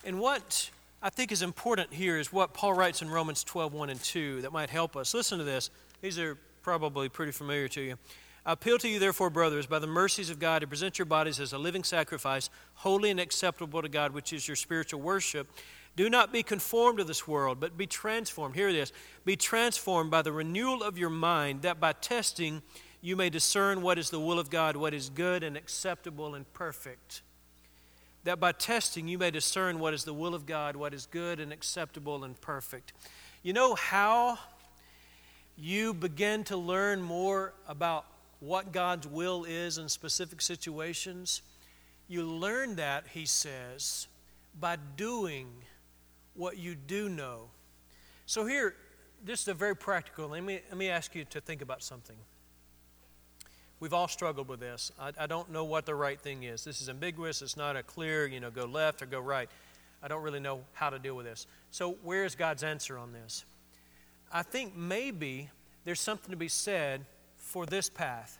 And 0.05 0.21
what 0.21 0.71
I 1.03 1.09
think 1.09 1.33
is 1.33 1.41
important 1.41 1.93
here 1.95 2.19
is 2.19 2.31
what 2.31 2.53
Paul 2.53 2.75
writes 2.75 3.01
in 3.01 3.09
Romans 3.09 3.43
12, 3.43 3.73
1 3.73 3.89
and 3.89 3.99
2 3.99 4.43
that 4.43 4.53
might 4.53 4.69
help 4.69 4.97
us. 4.97 5.15
Listen 5.15 5.39
to 5.39 5.45
this. 5.45 5.71
These 6.03 6.19
are 6.19 6.37
probably 6.61 7.09
pretty 7.09 7.33
familiar 7.33 7.69
to 7.69 7.81
you. 7.81 7.97
I 8.45 8.53
appeal 8.53 8.77
to 8.79 8.89
you, 8.89 8.99
therefore, 8.99 9.31
brothers, 9.31 9.65
by 9.65 9.79
the 9.79 9.87
mercies 9.87 10.29
of 10.29 10.39
God, 10.39 10.59
to 10.59 10.67
present 10.67 10.99
your 10.99 11.07
bodies 11.07 11.41
as 11.41 11.55
a 11.55 11.59
living 11.59 11.85
sacrifice, 11.85 12.51
holy 12.75 13.11
and 13.11 13.19
acceptable 13.19 13.81
to 13.81 13.89
God, 13.89 14.13
which 14.13 14.35
is 14.35 14.47
your 14.47 14.57
spiritual 14.57 15.01
worship. 15.01 15.51
Do 15.97 16.11
not 16.11 16.31
be 16.31 16.43
conformed 16.43 16.99
to 16.99 17.05
this 17.05 17.27
world, 17.27 17.59
but 17.59 17.79
be 17.79 17.87
transformed. 17.87 18.55
Hear 18.55 18.71
this 18.71 18.93
be 19.25 19.37
transformed 19.37 20.11
by 20.11 20.21
the 20.21 20.33
renewal 20.33 20.83
of 20.83 20.99
your 20.99 21.09
mind, 21.09 21.63
that 21.63 21.81
by 21.81 21.93
testing 21.93 22.61
you 23.01 23.17
may 23.17 23.31
discern 23.31 23.81
what 23.81 23.99
is 23.99 24.11
the 24.11 24.21
will 24.21 24.39
of 24.39 24.51
God, 24.51 24.77
what 24.77 24.93
is 24.93 25.09
good 25.09 25.43
and 25.43 25.57
acceptable 25.57 26.35
and 26.35 26.53
perfect. 26.53 27.23
That 28.25 28.41
by 28.41 28.53
testing 28.53 29.07
you 29.07 29.19
may 29.19 29.31
discern 29.31 29.79
what 29.79 29.95
is 29.95 30.05
the 30.05 30.15
will 30.15 30.35
of 30.35 30.47
God, 30.47 30.77
what 30.77 30.95
is 30.95 31.07
good 31.07 31.41
and 31.41 31.53
acceptable 31.53 32.25
and 32.25 32.41
perfect. 32.41 32.93
You 33.43 33.53
know 33.53 33.75
how 33.75 34.39
you 35.57 35.95
begin 35.95 36.45
to 36.45 36.57
learn 36.57 37.01
more 37.03 37.55
about 37.69 38.07
what 38.41 38.73
God's 38.73 39.07
will 39.07 39.45
is 39.45 39.79
in 39.79 39.89
specific 39.89 40.43
situations, 40.43 41.43
you 42.09 42.23
learn 42.23 42.77
that, 42.77 43.05
he 43.13 43.25
says, 43.25 44.07
by 44.61 44.77
doing 44.97 45.49
what 46.35 46.59
you 46.59 46.75
do 46.75 47.09
know. 47.09 47.49
So, 48.27 48.45
here, 48.45 48.75
this 49.25 49.41
is 49.41 49.49
a 49.49 49.55
very 49.55 49.75
practical. 49.75 50.29
Let 50.29 50.43
me, 50.43 50.61
let 50.69 50.77
me 50.77 50.91
ask 50.91 51.15
you 51.15 51.25
to 51.27 51.41
think 51.41 51.63
about 51.63 51.83
something. 51.83 52.17
We've 53.85 53.93
all 53.93 54.09
struggled 54.09 54.49
with 54.49 54.61
this. 54.61 54.91
I, 54.99 55.13
I 55.19 55.27
don't 55.27 55.53
know 55.53 55.65
what 55.67 55.85
the 55.85 55.95
right 55.95 56.19
thing 56.19 56.45
is. 56.45 56.65
This 56.65 56.81
is 56.81 56.89
ambiguous. 56.89 57.43
It's 57.43 57.55
not 57.55 57.77
a 57.77 57.83
clear, 57.83 58.27
you 58.27 58.41
know, 58.41 58.51
go 58.51 58.65
left 58.65 59.03
or 59.03 59.07
go 59.07 59.21
right. 59.21 59.47
I 60.03 60.09
don't 60.09 60.23
really 60.23 60.41
know 60.41 60.63
how 60.73 60.89
to 60.89 60.99
deal 60.99 61.15
with 61.15 61.27
this. 61.27 61.47
So, 61.71 61.99
where 62.03 62.25
is 62.25 62.35
God's 62.35 62.63
answer 62.63 62.97
on 62.97 63.13
this? 63.13 63.45
I 64.33 64.43
think 64.43 64.75
maybe 64.75 65.51
there's 65.85 66.01
something 66.01 66.31
to 66.31 66.37
be 66.39 66.49
said 66.49 67.05
for 67.37 67.67
this 67.67 67.91
path. 67.91 68.39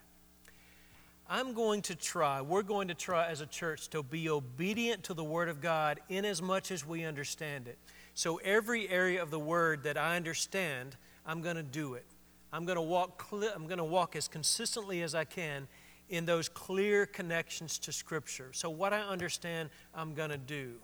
I'm 1.29 1.53
going 1.53 1.83
to 1.83 1.95
try, 1.95 2.41
we're 2.41 2.63
going 2.63 2.89
to 2.89 2.95
try 2.95 3.27
as 3.27 3.43
a 3.43 3.47
church 3.47 3.89
to 3.91 4.03
be 4.03 4.31
obedient 4.31 5.05
to 5.05 5.13
the 5.13 5.25
Word 5.25 5.51
of 5.51 5.61
God 5.61 6.01
in 6.09 6.25
as 6.25 6.41
much 6.41 6.71
as 6.71 6.87
we 6.87 7.05
understand 7.05 7.69
it. 7.69 7.77
So, 8.15 8.37
every 8.37 8.89
area 8.89 9.23
of 9.23 9.31
the 9.31 9.39
Word 9.39 9.83
that 9.83 9.99
I 9.99 10.17
understand, 10.17 10.97
I'm 11.27 11.43
going 11.43 11.57
to 11.57 11.63
do 11.63 11.93
it. 11.93 12.07
I'm 12.55 12.65
going 12.65 12.77
to 12.77 12.83
walk, 12.83 13.27
I'm 13.33 13.67
going 13.67 13.79
to 13.79 13.85
walk 13.85 14.15
as 14.15 14.29
consistently 14.29 15.03
as 15.03 15.13
I 15.13 15.25
can 15.25 15.67
in 16.09 16.25
those 16.25 16.49
clear 16.49 17.05
connections 17.05 17.81
to 17.81 17.91
Scripture. 17.91 18.51
So, 18.53 18.71
what 18.71 18.93
I 18.93 19.01
understand, 19.01 19.71
I'm 19.93 20.15
going 20.15 20.31
to 20.31 20.39
do. 20.39 20.75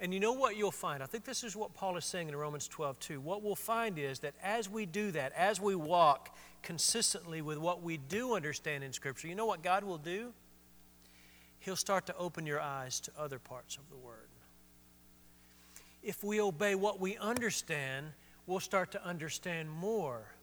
And 0.00 0.14
you 0.14 0.20
know 0.20 0.32
what 0.32 0.56
you'll 0.56 0.70
find? 0.70 1.02
I 1.02 1.06
think 1.06 1.24
this 1.24 1.44
is 1.44 1.54
what 1.54 1.74
Paul 1.74 1.98
is 1.98 2.06
saying 2.06 2.30
in 2.30 2.36
Romans 2.36 2.68
12, 2.68 2.98
too. 3.00 3.20
What 3.20 3.42
we'll 3.42 3.54
find 3.54 3.98
is 3.98 4.20
that 4.20 4.32
as 4.42 4.70
we 4.70 4.86
do 4.86 5.10
that, 5.10 5.32
as 5.36 5.60
we 5.60 5.74
walk 5.74 6.34
consistently 6.62 7.42
with 7.42 7.58
what 7.58 7.82
we 7.82 7.98
do 7.98 8.34
understand 8.34 8.82
in 8.82 8.94
Scripture, 8.94 9.28
you 9.28 9.34
know 9.34 9.44
what 9.44 9.62
God 9.62 9.84
will 9.84 9.98
do? 9.98 10.32
He'll 11.58 11.76
start 11.76 12.06
to 12.06 12.16
open 12.16 12.46
your 12.46 12.60
eyes 12.60 12.98
to 13.00 13.12
other 13.18 13.38
parts 13.38 13.76
of 13.76 13.90
the 13.90 13.96
Word. 13.98 14.28
If 16.02 16.24
we 16.24 16.40
obey 16.40 16.76
what 16.76 16.98
we 16.98 17.18
understand, 17.18 18.06
we'll 18.46 18.60
start 18.60 18.90
to 18.92 19.04
understand 19.04 19.68
more. 19.68 20.37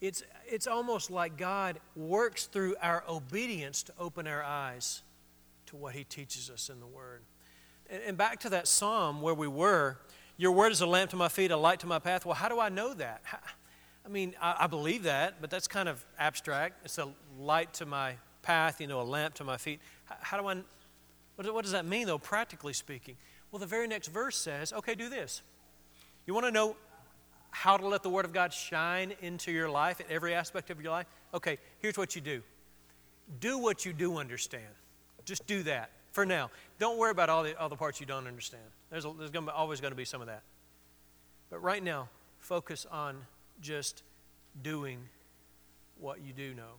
It's, 0.00 0.22
it's 0.46 0.66
almost 0.66 1.10
like 1.10 1.36
God 1.36 1.80
works 1.96 2.46
through 2.46 2.76
our 2.82 3.04
obedience 3.08 3.82
to 3.84 3.92
open 3.98 4.26
our 4.26 4.42
eyes 4.42 5.02
to 5.66 5.76
what 5.76 5.94
He 5.94 6.04
teaches 6.04 6.50
us 6.50 6.68
in 6.68 6.80
the 6.80 6.86
Word. 6.86 7.22
And, 7.88 8.02
and 8.02 8.16
back 8.16 8.40
to 8.40 8.50
that 8.50 8.68
psalm 8.68 9.20
where 9.20 9.34
we 9.34 9.48
were, 9.48 9.98
your 10.36 10.52
word 10.52 10.72
is 10.72 10.80
a 10.80 10.86
lamp 10.86 11.10
to 11.10 11.16
my 11.16 11.28
feet, 11.28 11.50
a 11.50 11.56
light 11.56 11.80
to 11.80 11.86
my 11.86 11.98
path. 11.98 12.26
Well, 12.26 12.34
how 12.34 12.48
do 12.48 12.58
I 12.58 12.68
know 12.68 12.92
that? 12.94 13.22
I 14.04 14.08
mean, 14.08 14.34
I, 14.40 14.56
I, 14.60 14.66
believe 14.66 15.04
that, 15.04 15.40
but 15.40 15.48
that's 15.48 15.68
kind 15.68 15.88
of 15.88 16.04
abstract. 16.18 16.84
It's 16.84 16.98
a 16.98 17.08
light 17.38 17.72
to 17.74 17.86
my 17.86 18.16
path, 18.42 18.80
you 18.80 18.86
know, 18.86 19.00
a 19.00 19.02
lamp 19.02 19.34
to 19.34 19.44
my 19.44 19.56
feet. 19.56 19.80
How, 20.04 20.16
how 20.20 20.40
do 20.40 20.46
I, 20.48 20.56
what, 21.36 21.54
what 21.54 21.62
does 21.62 21.72
that 21.72 21.86
mean, 21.86 22.06
though, 22.06 22.18
practically 22.18 22.72
speaking? 22.72 23.16
Well, 23.50 23.60
the 23.60 23.66
very 23.66 23.86
next 23.86 24.08
verse 24.08 24.36
says, 24.36 24.72
okay, 24.72 24.94
do 24.94 25.08
this. 25.08 25.42
You 26.26 26.34
want 26.34 26.46
to 26.46 26.52
know 26.52 26.76
how 27.54 27.76
to 27.76 27.86
let 27.86 28.02
the 28.02 28.10
Word 28.10 28.24
of 28.24 28.32
God 28.32 28.52
shine 28.52 29.14
into 29.22 29.52
your 29.52 29.70
life, 29.70 30.00
in 30.00 30.06
every 30.10 30.34
aspect 30.34 30.70
of 30.70 30.80
your 30.82 30.90
life? 30.90 31.06
Okay, 31.32 31.58
here's 31.78 31.96
what 31.96 32.16
you 32.16 32.20
do 32.20 32.42
do 33.40 33.58
what 33.58 33.86
you 33.86 33.92
do 33.92 34.18
understand. 34.18 34.64
Just 35.24 35.46
do 35.46 35.62
that 35.62 35.90
for 36.10 36.26
now. 36.26 36.50
Don't 36.78 36.98
worry 36.98 37.12
about 37.12 37.30
all 37.30 37.44
the, 37.44 37.54
the 37.70 37.76
parts 37.76 38.00
you 38.00 38.06
don't 38.06 38.26
understand. 38.26 38.64
There's, 38.90 39.04
a, 39.04 39.12
there's 39.16 39.30
gonna 39.30 39.46
be, 39.46 39.52
always 39.52 39.80
going 39.80 39.92
to 39.92 39.96
be 39.96 40.04
some 40.04 40.20
of 40.20 40.26
that. 40.26 40.42
But 41.48 41.62
right 41.62 41.82
now, 41.82 42.08
focus 42.38 42.86
on 42.90 43.16
just 43.60 44.02
doing 44.62 44.98
what 45.98 46.20
you 46.20 46.32
do 46.32 46.54
know. 46.54 46.74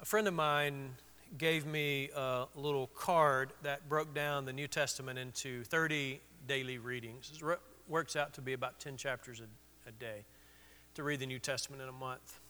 A 0.00 0.04
friend 0.04 0.28
of 0.28 0.34
mine 0.34 0.90
gave 1.36 1.66
me 1.66 2.10
a 2.14 2.46
little 2.54 2.86
card 2.94 3.50
that 3.64 3.88
broke 3.88 4.14
down 4.14 4.44
the 4.44 4.52
New 4.52 4.68
Testament 4.68 5.18
into 5.18 5.64
30 5.64 6.20
daily 6.46 6.78
readings. 6.78 7.32
It 7.34 7.58
works 7.88 8.16
out 8.16 8.34
to 8.34 8.40
be 8.40 8.52
about 8.52 8.80
10 8.80 8.96
chapters 8.96 9.40
a, 9.40 9.88
a 9.88 9.92
day 9.92 10.24
to 10.94 11.02
read 11.02 11.20
the 11.20 11.26
New 11.26 11.38
Testament 11.38 11.82
in 11.82 11.88
a 11.88 11.92
month. 11.92 12.40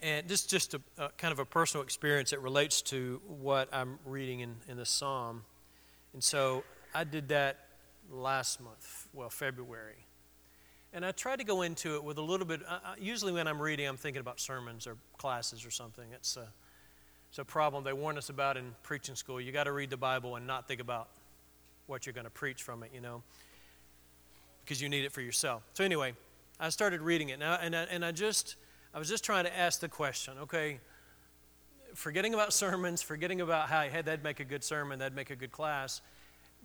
And 0.00 0.28
this 0.28 0.42
is 0.42 0.46
just 0.46 0.74
a, 0.74 1.10
kind 1.16 1.32
of 1.32 1.38
a 1.38 1.44
personal 1.44 1.82
experience 1.82 2.30
that 2.30 2.40
relates 2.40 2.82
to 2.82 3.20
what 3.26 3.68
I'm 3.72 3.98
reading 4.04 4.40
in, 4.40 4.56
in 4.68 4.76
the 4.76 4.84
psalm. 4.84 5.42
And 6.12 6.22
so 6.22 6.64
I 6.94 7.04
did 7.04 7.28
that 7.28 7.66
last 8.10 8.60
month, 8.60 9.08
well, 9.12 9.30
February. 9.30 10.06
And 10.92 11.04
I 11.04 11.12
tried 11.12 11.38
to 11.38 11.44
go 11.44 11.62
into 11.62 11.96
it 11.96 12.04
with 12.04 12.18
a 12.18 12.22
little 12.22 12.46
bit. 12.46 12.60
Uh, 12.66 12.78
usually, 12.98 13.32
when 13.32 13.48
I'm 13.48 13.60
reading, 13.60 13.86
I'm 13.86 13.96
thinking 13.96 14.20
about 14.20 14.38
sermons 14.38 14.86
or 14.86 14.96
classes 15.18 15.64
or 15.64 15.70
something. 15.70 16.06
It's 16.12 16.36
a, 16.36 16.48
it's 17.28 17.38
a 17.38 17.44
problem 17.44 17.84
they 17.84 17.92
warn 17.92 18.16
us 18.18 18.28
about 18.28 18.56
in 18.56 18.74
preaching 18.82 19.14
school. 19.14 19.40
You 19.40 19.52
got 19.52 19.64
to 19.64 19.72
read 19.72 19.90
the 19.90 19.96
Bible 19.96 20.36
and 20.36 20.46
not 20.46 20.68
think 20.68 20.80
about 20.80 21.08
what 21.86 22.06
you're 22.06 22.12
going 22.12 22.24
to 22.24 22.30
preach 22.30 22.62
from 22.62 22.82
it, 22.82 22.90
you 22.94 23.00
know, 23.00 23.22
because 24.64 24.80
you 24.80 24.88
need 24.88 25.04
it 25.04 25.12
for 25.12 25.20
yourself. 25.20 25.62
So, 25.74 25.84
anyway, 25.84 26.14
I 26.58 26.68
started 26.70 27.00
reading 27.00 27.28
it 27.28 27.38
now, 27.38 27.58
and 27.60 27.76
I, 27.76 27.82
and 27.84 28.04
I 28.04 28.12
just 28.12 28.56
I 28.94 28.98
was 28.98 29.08
just 29.08 29.24
trying 29.24 29.44
to 29.44 29.56
ask 29.56 29.80
the 29.80 29.88
question, 29.88 30.34
okay, 30.42 30.80
forgetting 31.94 32.34
about 32.34 32.52
sermons, 32.52 33.02
forgetting 33.02 33.40
about 33.40 33.68
how 33.68 33.82
hey, 33.82 34.02
that'd 34.02 34.24
make 34.24 34.40
a 34.40 34.44
good 34.44 34.64
sermon, 34.64 34.98
that'd 34.98 35.14
make 35.14 35.30
a 35.30 35.36
good 35.36 35.52
class, 35.52 36.00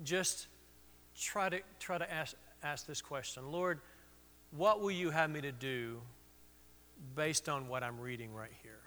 just 0.03 0.47
try 1.19 1.49
to 1.49 1.59
try 1.79 1.97
to 1.97 2.11
ask 2.11 2.35
ask 2.63 2.87
this 2.87 3.01
question. 3.01 3.51
Lord, 3.51 3.79
what 4.51 4.81
will 4.81 4.91
you 4.91 5.09
have 5.09 5.29
me 5.29 5.41
to 5.41 5.51
do 5.51 6.01
based 7.15 7.49
on 7.49 7.67
what 7.67 7.83
I'm 7.83 7.99
reading 7.99 8.33
right 8.33 8.51
here? 8.63 8.79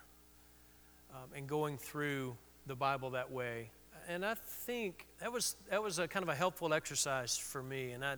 Um, 1.11 1.29
and 1.35 1.47
going 1.47 1.77
through 1.77 2.35
the 2.67 2.75
Bible 2.75 3.11
that 3.11 3.31
way. 3.31 3.69
And 4.07 4.25
I 4.25 4.35
think 4.35 5.07
that 5.19 5.31
was 5.31 5.55
that 5.69 5.81
was 5.81 5.99
a 5.99 6.07
kind 6.07 6.23
of 6.23 6.29
a 6.29 6.35
helpful 6.35 6.73
exercise 6.73 7.37
for 7.37 7.63
me, 7.63 7.91
and 7.91 8.05
I 8.05 8.15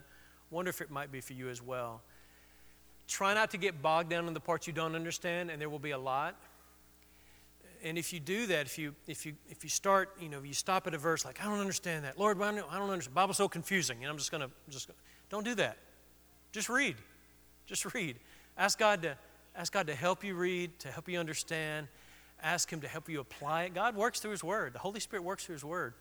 wonder 0.49 0.69
if 0.69 0.81
it 0.81 0.91
might 0.91 1.11
be 1.11 1.21
for 1.21 1.33
you 1.33 1.49
as 1.49 1.61
well. 1.61 2.01
Try 3.07 3.33
not 3.33 3.51
to 3.51 3.57
get 3.57 3.81
bogged 3.81 4.09
down 4.09 4.27
in 4.27 4.33
the 4.33 4.39
parts 4.39 4.67
you 4.67 4.73
don't 4.73 4.95
understand, 4.95 5.49
and 5.49 5.61
there 5.61 5.69
will 5.69 5.79
be 5.79 5.91
a 5.91 5.97
lot. 5.97 6.35
And 7.83 7.97
if 7.97 8.11
you 8.11 8.19
do 8.19 8.47
that, 8.47 8.65
if 8.65 8.77
you 8.77 8.95
if 9.07 9.25
you 9.25 9.33
if 9.49 9.63
you 9.63 9.69
start, 9.69 10.09
you 10.19 10.27
know, 10.27 10.41
you 10.43 10.53
stop 10.53 10.87
at 10.87 10.93
a 10.93 10.97
verse 10.97 11.23
like, 11.23 11.41
I 11.41 11.45
don't 11.45 11.59
understand 11.59 12.03
that, 12.03 12.19
Lord, 12.19 12.41
I 12.41 12.51
don't, 12.51 12.71
I 12.71 12.79
don't 12.79 12.89
understand. 12.89 13.15
Bible's 13.15 13.37
so 13.37 13.47
confusing, 13.47 13.99
and 14.01 14.09
I'm 14.09 14.17
just 14.17 14.31
gonna 14.31 14.49
just 14.69 14.87
gonna, 14.87 14.97
don't 15.29 15.45
do 15.45 15.55
that. 15.55 15.77
Just 16.51 16.69
read, 16.69 16.95
just 17.65 17.93
read. 17.93 18.17
Ask 18.57 18.77
God 18.77 19.03
to 19.03 19.17
ask 19.55 19.71
God 19.71 19.87
to 19.87 19.95
help 19.95 20.23
you 20.23 20.35
read, 20.35 20.77
to 20.79 20.91
help 20.91 21.07
you 21.07 21.19
understand. 21.19 21.87
Ask 22.41 22.71
Him 22.71 22.81
to 22.81 22.87
help 22.87 23.09
you 23.09 23.19
apply 23.19 23.63
it. 23.63 23.73
God 23.73 23.95
works 23.95 24.19
through 24.19 24.31
His 24.31 24.43
Word. 24.43 24.73
The 24.73 24.79
Holy 24.79 24.99
Spirit 24.99 25.23
works 25.23 25.45
through 25.45 25.53
His 25.53 25.65
Word. 25.65 25.93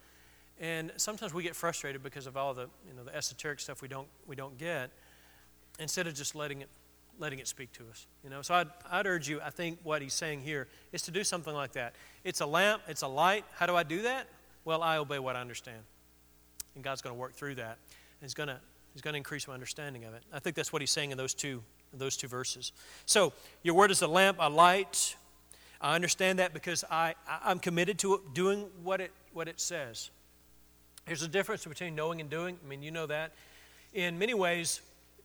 And 0.59 0.93
sometimes 0.97 1.35
we 1.35 1.43
get 1.43 1.55
frustrated 1.55 2.03
because 2.03 2.27
of 2.27 2.37
all 2.37 2.55
the 2.55 2.69
you 2.87 2.95
know 2.97 3.05
the 3.05 3.15
esoteric 3.15 3.61
stuff 3.61 3.83
we 3.83 3.89
don't 3.89 4.09
we 4.27 4.37
don't 4.37 4.57
get. 4.57 4.91
Instead 5.79 6.07
of 6.07 6.15
just 6.15 6.35
letting 6.35 6.63
it 6.63 6.69
letting 7.19 7.39
it 7.39 7.49
speak 7.49 7.73
to 7.73 7.85
us. 7.91 8.07
You 8.23 8.31
know, 8.31 8.43
so 8.43 8.55
I'd, 8.55 8.69
I'd 8.91 9.07
urge 9.07 9.29
you, 9.29 9.41
I 9.41 9.51
think 9.51 9.79
what 9.83 10.03
he's 10.03 10.15
saying 10.15 10.43
here 10.43 10.69
is 10.93 11.03
to 11.03 11.11
do 11.11 11.25
something 11.25 11.55
like 11.55 11.73
that. 11.73 11.95
It's 12.25 12.41
a 12.41 12.47
lamp, 12.47 12.83
it's 12.89 13.03
a 13.03 13.09
light. 13.09 13.45
How 13.55 13.67
do 13.67 13.75
I 13.75 13.83
do 13.83 14.03
that? 14.03 14.27
Well, 14.65 14.83
I 14.83 14.99
obey 14.99 15.19
what 15.19 15.37
I 15.37 15.41
understand. 15.41 15.79
And 16.75 16.85
God's 16.85 17.01
going 17.01 17.15
to 17.15 17.19
work 17.19 17.35
through 17.35 17.55
that. 17.55 17.79
And 18.21 18.23
he's 18.23 18.35
going 18.35 18.49
to 18.49 18.61
he's 18.93 19.03
going 19.03 19.13
to 19.13 19.19
increase 19.19 19.47
my 19.47 19.55
understanding 19.55 20.05
of 20.05 20.15
it. 20.15 20.23
I 20.33 20.39
think 20.39 20.57
that's 20.57 20.73
what 20.73 20.83
he's 20.83 20.91
saying 20.91 21.11
in 21.11 21.19
those 21.19 21.35
two 21.35 21.63
in 21.93 21.99
those 21.99 22.17
two 22.17 22.29
verses. 22.29 22.73
So, 23.07 23.33
your 23.63 23.75
word 23.75 23.91
is 23.91 24.03
a 24.03 24.09
lamp, 24.09 24.39
a 24.41 24.49
light. 24.49 25.17
I 25.81 25.95
understand 25.95 26.39
that 26.39 26.55
because 26.55 26.85
I, 26.91 27.15
I'm 27.29 27.59
committed 27.59 27.99
to 28.01 28.23
doing 28.33 28.67
what 28.83 29.01
it, 29.01 29.13
what 29.33 29.49
it 29.49 29.61
says. 29.61 30.11
There's 31.07 31.23
a 31.23 31.29
difference 31.29 31.65
between 31.65 31.95
knowing 31.95 32.21
and 32.21 32.29
doing. 32.29 32.59
I 32.65 32.69
mean, 32.69 32.83
you 32.83 32.91
know 32.91 33.07
that. 33.07 33.33
In 33.95 34.19
many 34.19 34.35
ways, 34.35 34.81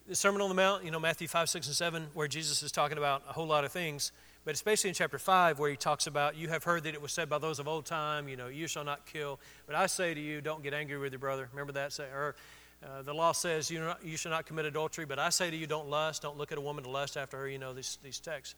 the 0.08 0.16
Sermon 0.16 0.42
on 0.42 0.50
the 0.50 0.56
Mount, 0.56 0.84
you 0.84 0.92
know, 0.92 1.00
Matthew 1.00 1.28
5, 1.28 1.50
6, 1.50 1.68
and 1.68 1.76
7, 1.76 2.08
where 2.14 2.28
Jesus 2.28 2.64
is 2.64 2.72
talking 2.72 2.98
about 2.98 3.24
a 3.28 3.34
whole 3.34 3.48
lot 3.48 3.64
of 3.64 3.72
things. 3.72 4.12
But 4.44 4.54
especially 4.56 4.90
in 4.90 4.94
chapter 4.94 5.20
5, 5.20 5.60
where 5.60 5.70
he 5.70 5.76
talks 5.76 6.08
about, 6.08 6.36
you 6.36 6.50
have 6.50 6.64
heard 6.64 6.84
that 6.84 6.94
it 6.94 7.02
was 7.02 7.12
said 7.12 7.30
by 7.30 7.38
those 7.38 7.60
of 7.60 7.68
old 7.68 7.86
time, 7.86 8.28
you 8.28 8.36
know, 8.36 8.48
you 8.48 8.68
shall 8.68 8.84
not 8.84 9.06
kill. 9.06 9.40
But 9.68 9.76
I 9.76 9.86
say 9.86 10.14
to 10.14 10.20
you, 10.20 10.42
don't 10.42 10.64
get 10.64 10.74
angry 10.74 10.98
with 10.98 11.12
your 11.14 11.20
brother. 11.20 11.48
Remember 11.52 11.74
that? 11.74 11.98
Or 12.00 12.36
uh, 12.84 13.04
the 13.04 13.14
law 13.14 13.32
says, 13.32 13.70
you, 13.70 13.80
not, 13.80 14.04
you 14.04 14.18
shall 14.18 14.32
not 14.32 14.48
commit 14.48 14.66
adultery. 14.66 15.06
But 15.06 15.20
I 15.20 15.30
say 15.30 15.52
to 15.52 15.56
you, 15.56 15.68
don't 15.68 15.90
lust. 15.90 16.24
Don't 16.24 16.38
look 16.38 16.52
at 16.52 16.58
a 16.58 16.62
woman 16.62 16.84
to 16.84 16.90
lust 16.90 17.18
after 17.18 17.38
her. 17.38 17.48
You 17.48 17.60
know, 17.60 17.74
these, 17.74 18.00
these 18.04 18.20
texts. 18.20 18.56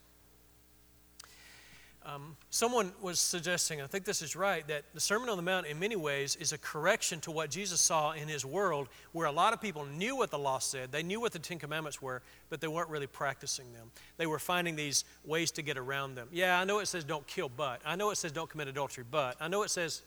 Um, 2.06 2.36
someone 2.50 2.92
was 3.02 3.18
suggesting, 3.18 3.82
I 3.82 3.88
think 3.88 4.04
this 4.04 4.22
is 4.22 4.36
right, 4.36 4.68
that 4.68 4.84
the 4.94 5.00
Sermon 5.00 5.30
on 5.30 5.38
the 5.38 5.44
Mount, 5.44 5.68
in 5.68 5.80
many 5.80 5.96
ways, 5.96 6.36
is 6.36 6.52
a 6.52 6.58
correction 6.58 7.22
to 7.22 7.32
what 7.32 7.50
Jesus 7.50 7.80
saw 7.80 8.12
in 8.12 8.28
his 8.28 8.46
world, 8.46 8.90
where 9.14 9.26
a 9.26 9.32
lot 9.32 9.54
of 9.54 9.62
people 9.62 9.86
knew 9.86 10.16
what 10.16 10.30
the 10.30 10.38
law 10.38 10.60
said, 10.60 10.92
they 10.92 11.02
knew 11.02 11.22
what 11.22 11.32
the 11.32 11.40
Ten 11.40 11.60
Commandments 11.60 12.02
were, 12.02 12.22
but 12.50 12.60
they 12.60 12.68
weren't 12.68 12.90
really 12.90 13.08
practicing 13.08 13.72
them. 13.72 13.90
They 14.18 14.26
were 14.26 14.40
finding 14.40 14.76
these 14.76 15.06
ways 15.24 15.50
to 15.52 15.62
get 15.62 15.78
around 15.78 16.16
them. 16.16 16.28
Yeah, 16.32 16.60
I 16.60 16.66
know 16.66 16.80
it 16.80 16.88
says 16.88 17.06
don't 17.06 17.26
kill, 17.26 17.50
but. 17.50 17.80
I 17.86 17.96
know 17.96 18.10
it 18.10 18.18
says 18.18 18.34
don't 18.34 18.50
commit 18.50 18.68
adultery, 18.68 19.06
but. 19.10 19.38
I 19.40 19.48
know 19.48 19.64
it 19.64 19.70
says, 19.70 20.02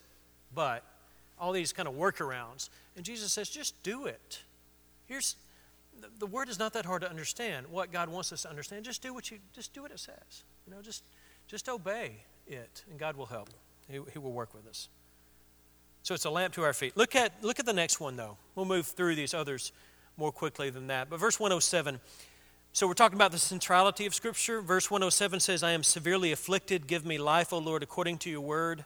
but. 0.55 0.83
All 1.39 1.53
these 1.53 1.73
kind 1.73 1.89
of 1.89 1.95
workarounds. 1.95 2.69
And 2.95 3.05
Jesus 3.05 3.33
says, 3.33 3.49
just 3.49 3.83
do 3.83 4.07
it. 4.07 4.43
Here's 5.07 5.37
the, 6.01 6.09
the 6.19 6.27
word 6.27 6.49
is 6.49 6.59
not 6.59 6.73
that 6.75 6.85
hard 6.85 7.03
to 7.03 7.11
understand. 7.11 7.67
What 7.69 7.93
God 7.93 8.09
wants 8.09 8.33
us 8.33 8.43
to 8.43 8.51
understand, 8.51 8.85
just 8.85 9.03
do 9.03 9.15
what 9.15 9.31
you 9.31 9.39
just 9.55 9.73
do 9.73 9.83
what 9.83 9.91
it 9.91 10.01
says. 10.01 10.45
You 10.67 10.75
know, 10.75 10.83
just 10.83 11.05
just 11.47 11.69
obey 11.69 12.13
it, 12.47 12.85
and 12.91 12.99
God 12.99 13.17
will 13.17 13.27
help. 13.27 13.51
He, 13.91 14.01
he 14.13 14.19
will 14.19 14.33
work 14.33 14.55
with 14.55 14.67
us. 14.67 14.89
So 16.03 16.15
it's 16.15 16.25
a 16.25 16.31
lamp 16.31 16.55
to 16.55 16.63
our 16.63 16.73
feet. 16.73 16.97
Look 16.97 17.17
at, 17.17 17.33
look 17.43 17.59
at 17.59 17.67
the 17.67 17.73
next 17.73 18.01
one, 18.01 18.17
though. 18.17 18.37
We'll 18.55 18.67
move 18.67 18.87
through 18.87 19.17
these 19.17 19.35
others 19.35 19.73
more 20.17 20.33
quickly 20.33 20.71
than 20.71 20.87
that. 20.87 21.11
But 21.11 21.19
verse 21.19 21.41
107. 21.41 22.01
So 22.73 22.87
we're 22.87 22.95
talking 22.95 23.17
about 23.17 23.33
the 23.33 23.39
centrality 23.39 24.07
of 24.07 24.15
Scripture. 24.15 24.61
Verse 24.61 24.91
107 24.91 25.41
says, 25.41 25.63
I 25.63 25.73
am 25.73 25.83
severely 25.83 26.33
afflicted. 26.33 26.87
Give 26.87 27.05
me 27.05 27.19
life, 27.19 27.53
O 27.53 27.59
Lord, 27.59 27.83
according 27.83 28.19
to 28.19 28.31
your 28.31 28.43
word. 28.43 28.85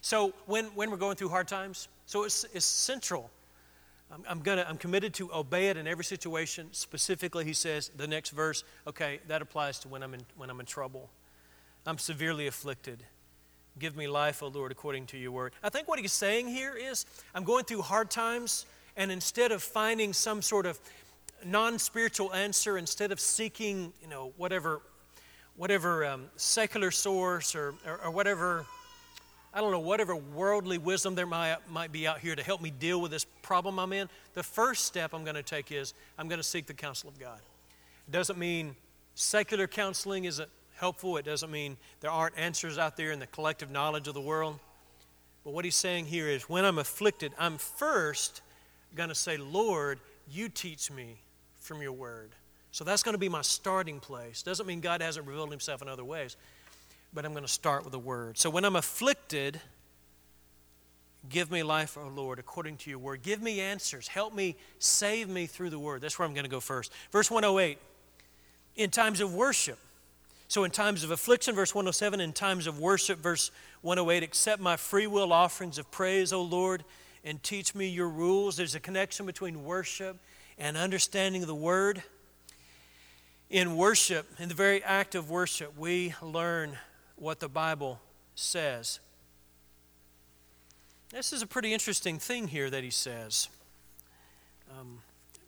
So 0.00 0.32
when, 0.46 0.66
when 0.66 0.90
we're 0.90 0.96
going 0.96 1.16
through 1.16 1.28
hard 1.28 1.48
times, 1.48 1.88
so 2.06 2.24
it's, 2.24 2.44
it's 2.52 2.64
central. 2.64 3.30
I'm, 4.10 4.22
I'm, 4.28 4.40
gonna, 4.40 4.64
I'm 4.68 4.76
committed 4.76 5.14
to 5.14 5.32
obey 5.32 5.68
it 5.68 5.76
in 5.76 5.86
every 5.86 6.04
situation. 6.04 6.68
Specifically, 6.72 7.44
he 7.44 7.52
says, 7.52 7.90
the 7.96 8.06
next 8.06 8.30
verse, 8.30 8.64
okay, 8.86 9.20
that 9.28 9.42
applies 9.42 9.78
to 9.80 9.88
when 9.88 10.02
I'm 10.02 10.14
in, 10.14 10.20
when 10.36 10.50
I'm 10.50 10.60
in 10.60 10.66
trouble. 10.66 11.10
I'm 11.86 11.98
severely 11.98 12.46
afflicted. 12.46 13.02
Give 13.78 13.96
me 13.96 14.06
life, 14.06 14.42
O 14.42 14.48
Lord, 14.48 14.70
according 14.70 15.06
to 15.06 15.18
your 15.18 15.32
word. 15.32 15.52
I 15.62 15.68
think 15.68 15.88
what 15.88 15.98
he's 15.98 16.12
saying 16.12 16.48
here 16.48 16.76
is 16.76 17.06
I'm 17.34 17.44
going 17.44 17.64
through 17.64 17.82
hard 17.82 18.10
times, 18.10 18.66
and 18.96 19.10
instead 19.10 19.50
of 19.50 19.62
finding 19.62 20.12
some 20.12 20.42
sort 20.42 20.66
of 20.66 20.78
non 21.44 21.78
spiritual 21.78 22.32
answer, 22.34 22.76
instead 22.78 23.10
of 23.12 23.18
seeking, 23.18 23.92
you 24.02 24.08
know, 24.08 24.32
whatever, 24.36 24.82
whatever 25.56 26.04
um, 26.04 26.26
secular 26.36 26.90
source 26.90 27.54
or, 27.54 27.74
or, 27.86 28.04
or, 28.04 28.10
whatever, 28.10 28.66
I 29.54 29.60
don't 29.60 29.72
know, 29.72 29.80
whatever 29.80 30.14
worldly 30.14 30.78
wisdom 30.78 31.14
there 31.14 31.26
might, 31.26 31.56
might 31.70 31.90
be 31.90 32.06
out 32.06 32.18
here 32.18 32.36
to 32.36 32.42
help 32.42 32.60
me 32.60 32.70
deal 32.70 33.00
with 33.00 33.10
this 33.10 33.24
problem 33.42 33.78
I'm 33.78 33.92
in, 33.92 34.08
the 34.34 34.42
first 34.42 34.84
step 34.84 35.14
I'm 35.14 35.24
going 35.24 35.34
to 35.34 35.42
take 35.42 35.72
is 35.72 35.94
I'm 36.18 36.28
going 36.28 36.40
to 36.40 36.46
seek 36.46 36.66
the 36.66 36.74
counsel 36.74 37.08
of 37.08 37.18
God. 37.18 37.40
It 38.06 38.12
doesn't 38.12 38.38
mean 38.38 38.76
secular 39.14 39.66
counseling 39.66 40.24
isn't 40.24 40.48
helpful. 40.82 41.16
It 41.16 41.24
doesn't 41.24 41.52
mean 41.52 41.76
there 42.00 42.10
aren't 42.10 42.36
answers 42.36 42.76
out 42.76 42.96
there 42.96 43.12
in 43.12 43.20
the 43.20 43.28
collective 43.28 43.70
knowledge 43.70 44.08
of 44.08 44.14
the 44.14 44.20
world. 44.20 44.58
But 45.44 45.52
what 45.52 45.64
he's 45.64 45.76
saying 45.76 46.06
here 46.06 46.26
is 46.26 46.48
when 46.48 46.64
I'm 46.64 46.78
afflicted, 46.78 47.32
I'm 47.38 47.56
first 47.56 48.42
going 48.96 49.08
to 49.08 49.14
say, 49.14 49.36
Lord, 49.36 50.00
you 50.28 50.48
teach 50.48 50.90
me 50.90 51.18
from 51.60 51.82
your 51.82 51.92
word. 51.92 52.30
So 52.72 52.82
that's 52.82 53.04
going 53.04 53.14
to 53.14 53.18
be 53.18 53.28
my 53.28 53.42
starting 53.42 54.00
place. 54.00 54.42
Doesn't 54.42 54.66
mean 54.66 54.80
God 54.80 55.02
hasn't 55.02 55.24
revealed 55.24 55.52
himself 55.52 55.82
in 55.82 55.88
other 55.88 56.04
ways, 56.04 56.34
but 57.14 57.24
I'm 57.24 57.30
going 57.30 57.44
to 57.44 57.52
start 57.52 57.84
with 57.84 57.92
the 57.92 58.00
word. 58.00 58.36
So 58.36 58.50
when 58.50 58.64
I'm 58.64 58.74
afflicted, 58.74 59.60
give 61.28 61.52
me 61.52 61.62
life, 61.62 61.96
O 61.96 62.08
Lord, 62.08 62.40
according 62.40 62.78
to 62.78 62.90
your 62.90 62.98
word. 62.98 63.22
Give 63.22 63.40
me 63.40 63.60
answers. 63.60 64.08
Help 64.08 64.34
me, 64.34 64.56
save 64.80 65.28
me 65.28 65.46
through 65.46 65.70
the 65.70 65.78
word. 65.78 66.00
That's 66.00 66.18
where 66.18 66.26
I'm 66.26 66.34
going 66.34 66.42
to 66.42 66.50
go 66.50 66.58
first. 66.58 66.92
Verse 67.12 67.30
108 67.30 67.78
in 68.74 68.90
times 68.90 69.20
of 69.20 69.32
worship. 69.32 69.78
So, 70.52 70.64
in 70.64 70.70
times 70.70 71.02
of 71.02 71.10
affliction, 71.10 71.54
verse 71.54 71.74
107, 71.74 72.20
in 72.20 72.34
times 72.34 72.66
of 72.66 72.78
worship, 72.78 73.18
verse 73.20 73.50
108, 73.80 74.22
accept 74.22 74.60
my 74.60 74.76
free 74.76 75.06
will 75.06 75.32
offerings 75.32 75.78
of 75.78 75.90
praise, 75.90 76.30
O 76.30 76.42
Lord, 76.42 76.84
and 77.24 77.42
teach 77.42 77.74
me 77.74 77.88
your 77.88 78.10
rules. 78.10 78.58
There's 78.58 78.74
a 78.74 78.80
connection 78.80 79.24
between 79.24 79.64
worship 79.64 80.18
and 80.58 80.76
understanding 80.76 81.46
the 81.46 81.54
word. 81.54 82.02
In 83.48 83.78
worship, 83.78 84.28
in 84.38 84.50
the 84.50 84.54
very 84.54 84.84
act 84.84 85.14
of 85.14 85.30
worship, 85.30 85.72
we 85.78 86.14
learn 86.20 86.76
what 87.16 87.40
the 87.40 87.48
Bible 87.48 87.98
says. 88.34 89.00
This 91.12 91.32
is 91.32 91.40
a 91.40 91.46
pretty 91.46 91.72
interesting 91.72 92.18
thing 92.18 92.48
here 92.48 92.68
that 92.68 92.84
he 92.84 92.90
says. 92.90 93.48
Um, 94.78 94.98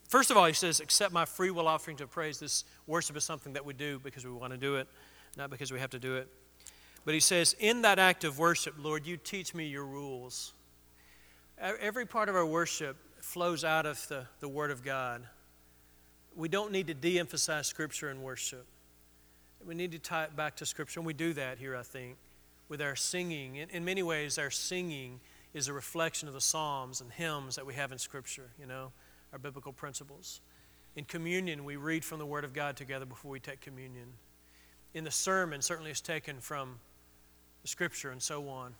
First 0.08 0.30
of 0.30 0.36
all, 0.36 0.46
he 0.46 0.52
says, 0.52 0.80
accept 0.80 1.12
my 1.12 1.24
free 1.24 1.50
will 1.50 1.66
offering 1.66 1.96
to 1.98 2.06
praise. 2.06 2.38
This 2.38 2.64
worship 2.86 3.16
is 3.16 3.24
something 3.24 3.54
that 3.54 3.64
we 3.64 3.74
do 3.74 3.98
because 3.98 4.24
we 4.24 4.32
want 4.32 4.52
to 4.52 4.58
do 4.58 4.76
it, 4.76 4.86
not 5.36 5.50
because 5.50 5.72
we 5.72 5.80
have 5.80 5.90
to 5.90 5.98
do 5.98 6.16
it. 6.16 6.28
But 7.04 7.14
he 7.14 7.20
says, 7.20 7.54
in 7.58 7.82
that 7.82 7.98
act 7.98 8.24
of 8.24 8.38
worship, 8.38 8.74
Lord, 8.78 9.06
you 9.06 9.16
teach 9.16 9.54
me 9.54 9.66
your 9.66 9.84
rules. 9.84 10.52
Every 11.58 12.06
part 12.06 12.28
of 12.28 12.36
our 12.36 12.46
worship 12.46 12.96
flows 13.20 13.64
out 13.64 13.86
of 13.86 14.06
the, 14.08 14.26
the 14.40 14.48
Word 14.48 14.70
of 14.70 14.84
God. 14.84 15.22
We 16.36 16.48
don't 16.48 16.72
need 16.72 16.86
to 16.88 16.94
de 16.94 17.18
emphasize 17.18 17.66
Scripture 17.66 18.10
in 18.10 18.22
worship. 18.22 18.66
We 19.64 19.74
need 19.74 19.92
to 19.92 19.98
tie 19.98 20.24
it 20.24 20.36
back 20.36 20.56
to 20.56 20.66
Scripture, 20.66 21.00
and 21.00 21.06
we 21.06 21.14
do 21.14 21.32
that 21.34 21.58
here, 21.58 21.76
I 21.76 21.82
think, 21.82 22.16
with 22.68 22.82
our 22.82 22.96
singing. 22.96 23.56
In, 23.56 23.70
in 23.70 23.84
many 23.84 24.02
ways, 24.02 24.38
our 24.38 24.50
singing 24.50 25.20
is 25.54 25.68
a 25.68 25.72
reflection 25.72 26.28
of 26.28 26.34
the 26.34 26.40
Psalms 26.40 27.00
and 27.00 27.10
hymns 27.12 27.56
that 27.56 27.64
we 27.64 27.74
have 27.74 27.92
in 27.92 27.98
Scripture, 27.98 28.50
you 28.58 28.66
know 28.66 28.92
our 29.34 29.38
biblical 29.38 29.72
principles. 29.72 30.40
In 30.94 31.04
communion, 31.04 31.64
we 31.64 31.74
read 31.74 32.04
from 32.04 32.20
the 32.20 32.26
Word 32.26 32.44
of 32.44 32.54
God 32.54 32.76
together 32.76 33.04
before 33.04 33.32
we 33.32 33.40
take 33.40 33.60
communion. 33.60 34.06
In 34.94 35.02
the 35.02 35.10
sermon, 35.10 35.60
certainly 35.60 35.90
is 35.90 36.00
taken 36.00 36.38
from 36.38 36.78
the 37.62 37.68
Scripture 37.68 38.12
and 38.12 38.22
so 38.22 38.48
on. 38.48 38.74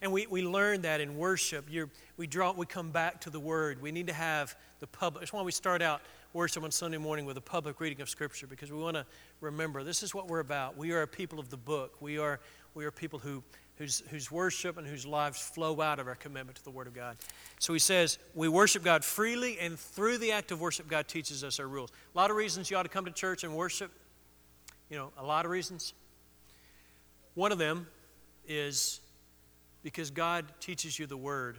And 0.00 0.10
we, 0.10 0.26
we 0.26 0.42
learn 0.42 0.80
that 0.82 1.02
in 1.02 1.18
worship. 1.18 1.66
You're, 1.68 1.90
we 2.16 2.26
draw, 2.26 2.52
we 2.52 2.64
come 2.64 2.90
back 2.90 3.20
to 3.20 3.30
the 3.30 3.38
Word. 3.38 3.82
We 3.82 3.92
need 3.92 4.06
to 4.06 4.14
have 4.14 4.56
the 4.78 4.86
public. 4.86 5.20
That's 5.20 5.34
why 5.34 5.42
we 5.42 5.52
start 5.52 5.82
out 5.82 6.00
worship 6.32 6.64
on 6.64 6.70
Sunday 6.70 6.96
morning 6.96 7.26
with 7.26 7.36
a 7.36 7.42
public 7.42 7.78
reading 7.78 8.00
of 8.00 8.08
Scripture 8.08 8.46
because 8.46 8.72
we 8.72 8.78
want 8.78 8.96
to 8.96 9.04
remember 9.42 9.82
this 9.82 10.02
is 10.02 10.14
what 10.14 10.28
we're 10.28 10.40
about. 10.40 10.78
We 10.78 10.92
are 10.92 11.02
a 11.02 11.06
people 11.06 11.38
of 11.38 11.50
the 11.50 11.58
book. 11.58 12.00
We 12.00 12.16
are, 12.16 12.40
we 12.72 12.86
are 12.86 12.90
people 12.90 13.18
who 13.18 13.42
whose, 13.80 14.02
whose 14.10 14.30
worship 14.30 14.76
and 14.76 14.86
whose 14.86 15.06
lives 15.06 15.40
flow 15.40 15.80
out 15.80 15.98
of 15.98 16.06
our 16.06 16.14
commitment 16.14 16.54
to 16.58 16.62
the 16.62 16.70
Word 16.70 16.86
of 16.86 16.94
God. 16.94 17.16
So 17.58 17.72
he 17.72 17.78
says, 17.78 18.18
we 18.34 18.46
worship 18.46 18.84
God 18.84 19.02
freely, 19.02 19.58
and 19.58 19.78
through 19.78 20.18
the 20.18 20.32
act 20.32 20.52
of 20.52 20.60
worship, 20.60 20.86
God 20.86 21.08
teaches 21.08 21.42
us 21.42 21.58
our 21.58 21.66
rules. 21.66 21.90
A 22.14 22.18
lot 22.18 22.30
of 22.30 22.36
reasons 22.36 22.70
you 22.70 22.76
ought 22.76 22.82
to 22.82 22.90
come 22.90 23.06
to 23.06 23.10
church 23.10 23.42
and 23.42 23.56
worship. 23.56 23.90
You 24.90 24.98
know, 24.98 25.12
a 25.16 25.24
lot 25.24 25.46
of 25.46 25.50
reasons. 25.50 25.94
One 27.32 27.52
of 27.52 27.58
them 27.58 27.86
is 28.46 29.00
because 29.82 30.10
God 30.10 30.44
teaches 30.60 30.98
you 30.98 31.06
the 31.06 31.16
Word 31.16 31.56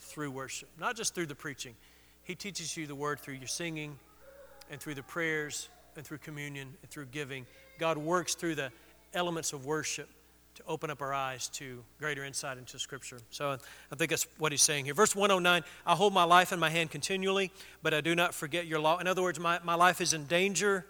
through 0.00 0.32
worship, 0.32 0.68
not 0.80 0.96
just 0.96 1.14
through 1.14 1.26
the 1.26 1.36
preaching. 1.36 1.76
He 2.24 2.34
teaches 2.34 2.76
you 2.76 2.88
the 2.88 2.96
Word 2.96 3.20
through 3.20 3.34
your 3.34 3.46
singing 3.46 3.96
and 4.68 4.80
through 4.80 4.96
the 4.96 5.02
prayers 5.04 5.68
and 5.94 6.04
through 6.04 6.18
communion 6.18 6.74
and 6.82 6.90
through 6.90 7.06
giving. 7.06 7.46
God 7.78 7.98
works 7.98 8.34
through 8.34 8.56
the 8.56 8.72
elements 9.14 9.52
of 9.52 9.64
worship 9.64 10.08
to 10.54 10.62
open 10.66 10.90
up 10.90 11.00
our 11.00 11.14
eyes 11.14 11.48
to 11.48 11.82
greater 11.98 12.24
insight 12.24 12.58
into 12.58 12.78
Scripture. 12.78 13.18
So 13.30 13.58
I 13.90 13.96
think 13.96 14.10
that's 14.10 14.26
what 14.38 14.52
he's 14.52 14.62
saying 14.62 14.84
here. 14.84 14.94
Verse 14.94 15.16
109 15.16 15.62
I 15.86 15.94
hold 15.94 16.12
my 16.12 16.24
life 16.24 16.52
in 16.52 16.58
my 16.58 16.70
hand 16.70 16.90
continually, 16.90 17.50
but 17.82 17.94
I 17.94 18.00
do 18.00 18.14
not 18.14 18.34
forget 18.34 18.66
your 18.66 18.80
law. 18.80 18.98
In 18.98 19.06
other 19.06 19.22
words, 19.22 19.40
my, 19.40 19.58
my 19.64 19.74
life 19.74 20.00
is 20.00 20.12
in 20.12 20.26
danger 20.26 20.86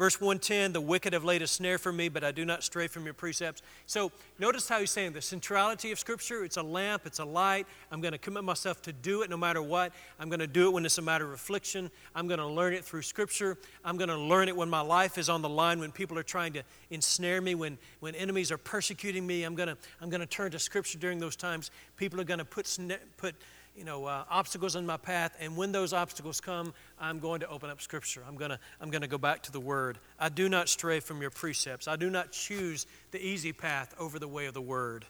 Verse 0.00 0.18
110 0.18 0.72
The 0.72 0.80
wicked 0.80 1.12
have 1.12 1.24
laid 1.24 1.42
a 1.42 1.46
snare 1.46 1.76
for 1.76 1.92
me, 1.92 2.08
but 2.08 2.24
I 2.24 2.32
do 2.32 2.46
not 2.46 2.64
stray 2.64 2.86
from 2.86 3.04
your 3.04 3.12
precepts. 3.12 3.60
So 3.84 4.10
notice 4.38 4.66
how 4.66 4.80
he's 4.80 4.90
saying 4.90 5.12
the 5.12 5.20
centrality 5.20 5.92
of 5.92 5.98
Scripture 5.98 6.42
it's 6.42 6.56
a 6.56 6.62
lamp, 6.62 7.02
it's 7.04 7.18
a 7.18 7.24
light. 7.26 7.66
I'm 7.92 8.00
going 8.00 8.12
to 8.12 8.18
commit 8.18 8.42
myself 8.42 8.80
to 8.82 8.94
do 8.94 9.20
it 9.20 9.28
no 9.28 9.36
matter 9.36 9.60
what. 9.60 9.92
I'm 10.18 10.30
going 10.30 10.40
to 10.40 10.46
do 10.46 10.68
it 10.68 10.72
when 10.72 10.86
it's 10.86 10.96
a 10.96 11.02
matter 11.02 11.26
of 11.26 11.32
affliction. 11.32 11.90
I'm 12.14 12.28
going 12.28 12.40
to 12.40 12.46
learn 12.46 12.72
it 12.72 12.82
through 12.82 13.02
Scripture. 13.02 13.58
I'm 13.84 13.98
going 13.98 14.08
to 14.08 14.16
learn 14.16 14.48
it 14.48 14.56
when 14.56 14.70
my 14.70 14.80
life 14.80 15.18
is 15.18 15.28
on 15.28 15.42
the 15.42 15.50
line, 15.50 15.80
when 15.80 15.92
people 15.92 16.18
are 16.18 16.22
trying 16.22 16.54
to 16.54 16.62
ensnare 16.88 17.42
me, 17.42 17.54
when, 17.54 17.76
when 18.00 18.14
enemies 18.14 18.50
are 18.50 18.56
persecuting 18.56 19.26
me. 19.26 19.42
I'm 19.42 19.54
going 19.54 19.68
to, 19.68 19.76
I'm 20.00 20.08
going 20.08 20.22
to 20.22 20.26
turn 20.26 20.50
to 20.52 20.58
Scripture 20.58 20.96
during 20.96 21.18
those 21.18 21.36
times. 21.36 21.70
People 21.98 22.18
are 22.22 22.24
going 22.24 22.38
to 22.38 22.46
put, 22.46 22.74
put 23.18 23.34
you 23.76 23.84
know, 23.84 24.04
uh, 24.04 24.24
obstacles 24.28 24.76
in 24.76 24.84
my 24.84 24.96
path, 24.96 25.36
and 25.40 25.56
when 25.56 25.72
those 25.72 25.92
obstacles 25.92 26.40
come, 26.40 26.74
I'm 26.98 27.18
going 27.18 27.40
to 27.40 27.48
open 27.48 27.70
up 27.70 27.80
Scripture. 27.80 28.22
I'm 28.26 28.36
going 28.36 28.50
to 28.50 28.58
I'm 28.80 28.90
going 28.90 29.02
to 29.02 29.08
go 29.08 29.18
back 29.18 29.42
to 29.44 29.52
the 29.52 29.60
Word. 29.60 29.98
I 30.18 30.28
do 30.28 30.48
not 30.48 30.68
stray 30.68 31.00
from 31.00 31.20
your 31.20 31.30
precepts. 31.30 31.88
I 31.88 31.96
do 31.96 32.10
not 32.10 32.32
choose 32.32 32.86
the 33.10 33.24
easy 33.24 33.52
path 33.52 33.94
over 33.98 34.18
the 34.18 34.28
way 34.28 34.46
of 34.46 34.54
the 34.54 34.60
Word. 34.60 35.06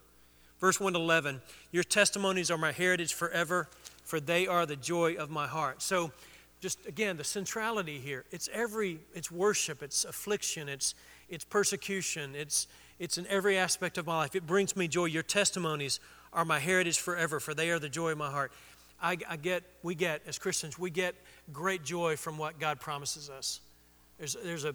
Verse 0.60 0.78
1 0.78 0.92
to 0.92 0.98
11 0.98 1.40
Your 1.72 1.82
testimonies 1.82 2.50
are 2.50 2.58
my 2.58 2.72
heritage 2.72 3.14
forever, 3.14 3.68
for 4.04 4.20
they 4.20 4.46
are 4.46 4.66
the 4.66 4.76
joy 4.76 5.14
of 5.14 5.30
my 5.30 5.46
heart. 5.46 5.82
So, 5.82 6.12
just 6.60 6.84
again, 6.86 7.16
the 7.16 7.24
centrality 7.24 7.98
here 7.98 8.24
it's 8.30 8.48
every, 8.52 9.00
it's 9.14 9.30
worship, 9.30 9.82
it's 9.82 10.04
affliction, 10.04 10.68
it's, 10.68 10.94
it's 11.28 11.44
persecution, 11.44 12.34
it's, 12.34 12.66
it's 12.98 13.16
in 13.16 13.26
every 13.28 13.56
aspect 13.56 13.96
of 13.96 14.06
my 14.06 14.18
life. 14.18 14.36
It 14.36 14.46
brings 14.46 14.76
me 14.76 14.86
joy. 14.86 15.06
Your 15.06 15.22
testimonies 15.22 16.00
are 16.32 16.44
my 16.44 16.58
heritage 16.58 16.98
forever, 16.98 17.40
for 17.40 17.54
they 17.54 17.70
are 17.70 17.78
the 17.78 17.88
joy 17.88 18.12
of 18.12 18.18
my 18.18 18.30
heart. 18.30 18.52
I, 19.02 19.16
I, 19.28 19.36
get, 19.36 19.62
we 19.82 19.94
get, 19.94 20.22
as 20.26 20.38
Christians, 20.38 20.78
we 20.78 20.90
get 20.90 21.14
great 21.52 21.84
joy 21.84 22.16
from 22.16 22.38
what 22.38 22.58
God 22.58 22.80
promises 22.80 23.30
us. 23.30 23.60
There's, 24.18 24.36
there's 24.44 24.64
a, 24.64 24.74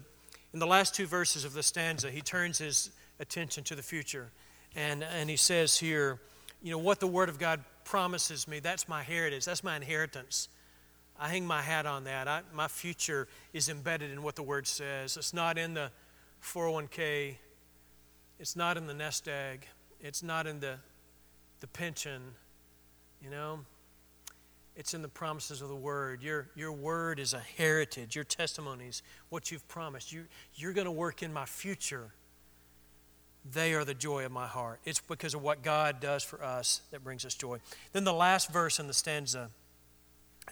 in 0.52 0.58
the 0.58 0.66
last 0.66 0.94
two 0.94 1.06
verses 1.06 1.44
of 1.44 1.54
the 1.54 1.62
stanza, 1.62 2.10
he 2.10 2.20
turns 2.20 2.58
his 2.58 2.90
attention 3.20 3.64
to 3.64 3.74
the 3.74 3.82
future. 3.82 4.30
And, 4.74 5.04
and 5.04 5.30
he 5.30 5.36
says 5.36 5.78
here, 5.78 6.20
you 6.62 6.72
know, 6.72 6.78
what 6.78 7.00
the 7.00 7.06
Word 7.06 7.28
of 7.28 7.38
God 7.38 7.62
promises 7.84 8.48
me, 8.48 8.58
that's 8.58 8.88
my 8.88 9.02
heritage, 9.02 9.44
that's 9.44 9.62
my 9.62 9.76
inheritance. 9.76 10.48
I 11.18 11.28
hang 11.28 11.46
my 11.46 11.62
hat 11.62 11.86
on 11.86 12.04
that. 12.04 12.28
I, 12.28 12.42
my 12.52 12.68
future 12.68 13.28
is 13.52 13.68
embedded 13.68 14.10
in 14.10 14.22
what 14.22 14.36
the 14.36 14.42
Word 14.42 14.66
says. 14.66 15.16
It's 15.16 15.32
not 15.32 15.56
in 15.56 15.74
the 15.74 15.90
401k, 16.42 17.36
it's 18.38 18.56
not 18.56 18.76
in 18.76 18.86
the 18.86 18.94
nest 18.94 19.28
egg, 19.28 19.66
it's 20.00 20.22
not 20.22 20.46
in 20.46 20.60
the 20.60 20.76
the 21.60 21.66
pension, 21.66 22.22
you 23.22 23.30
know, 23.30 23.60
it's 24.76 24.92
in 24.92 25.00
the 25.00 25.08
promises 25.08 25.62
of 25.62 25.68
the 25.68 25.74
word. 25.74 26.22
Your, 26.22 26.48
your 26.54 26.70
word 26.70 27.18
is 27.18 27.32
a 27.32 27.40
heritage, 27.56 28.14
your 28.14 28.24
testimonies, 28.24 29.02
what 29.30 29.50
you've 29.50 29.66
promised. 29.68 30.12
You, 30.12 30.24
you're 30.54 30.74
going 30.74 30.84
to 30.84 30.92
work 30.92 31.22
in 31.22 31.32
my 31.32 31.46
future. 31.46 32.10
They 33.52 33.72
are 33.72 33.84
the 33.84 33.94
joy 33.94 34.26
of 34.26 34.32
my 34.32 34.46
heart. 34.46 34.80
It's 34.84 35.00
because 35.00 35.32
of 35.32 35.42
what 35.42 35.62
God 35.62 35.98
does 36.00 36.22
for 36.22 36.44
us 36.44 36.82
that 36.90 37.02
brings 37.02 37.24
us 37.24 37.34
joy. 37.34 37.58
Then 37.92 38.04
the 38.04 38.12
last 38.12 38.52
verse 38.52 38.78
in 38.78 38.86
the 38.86 38.92
stanza, 38.92 39.48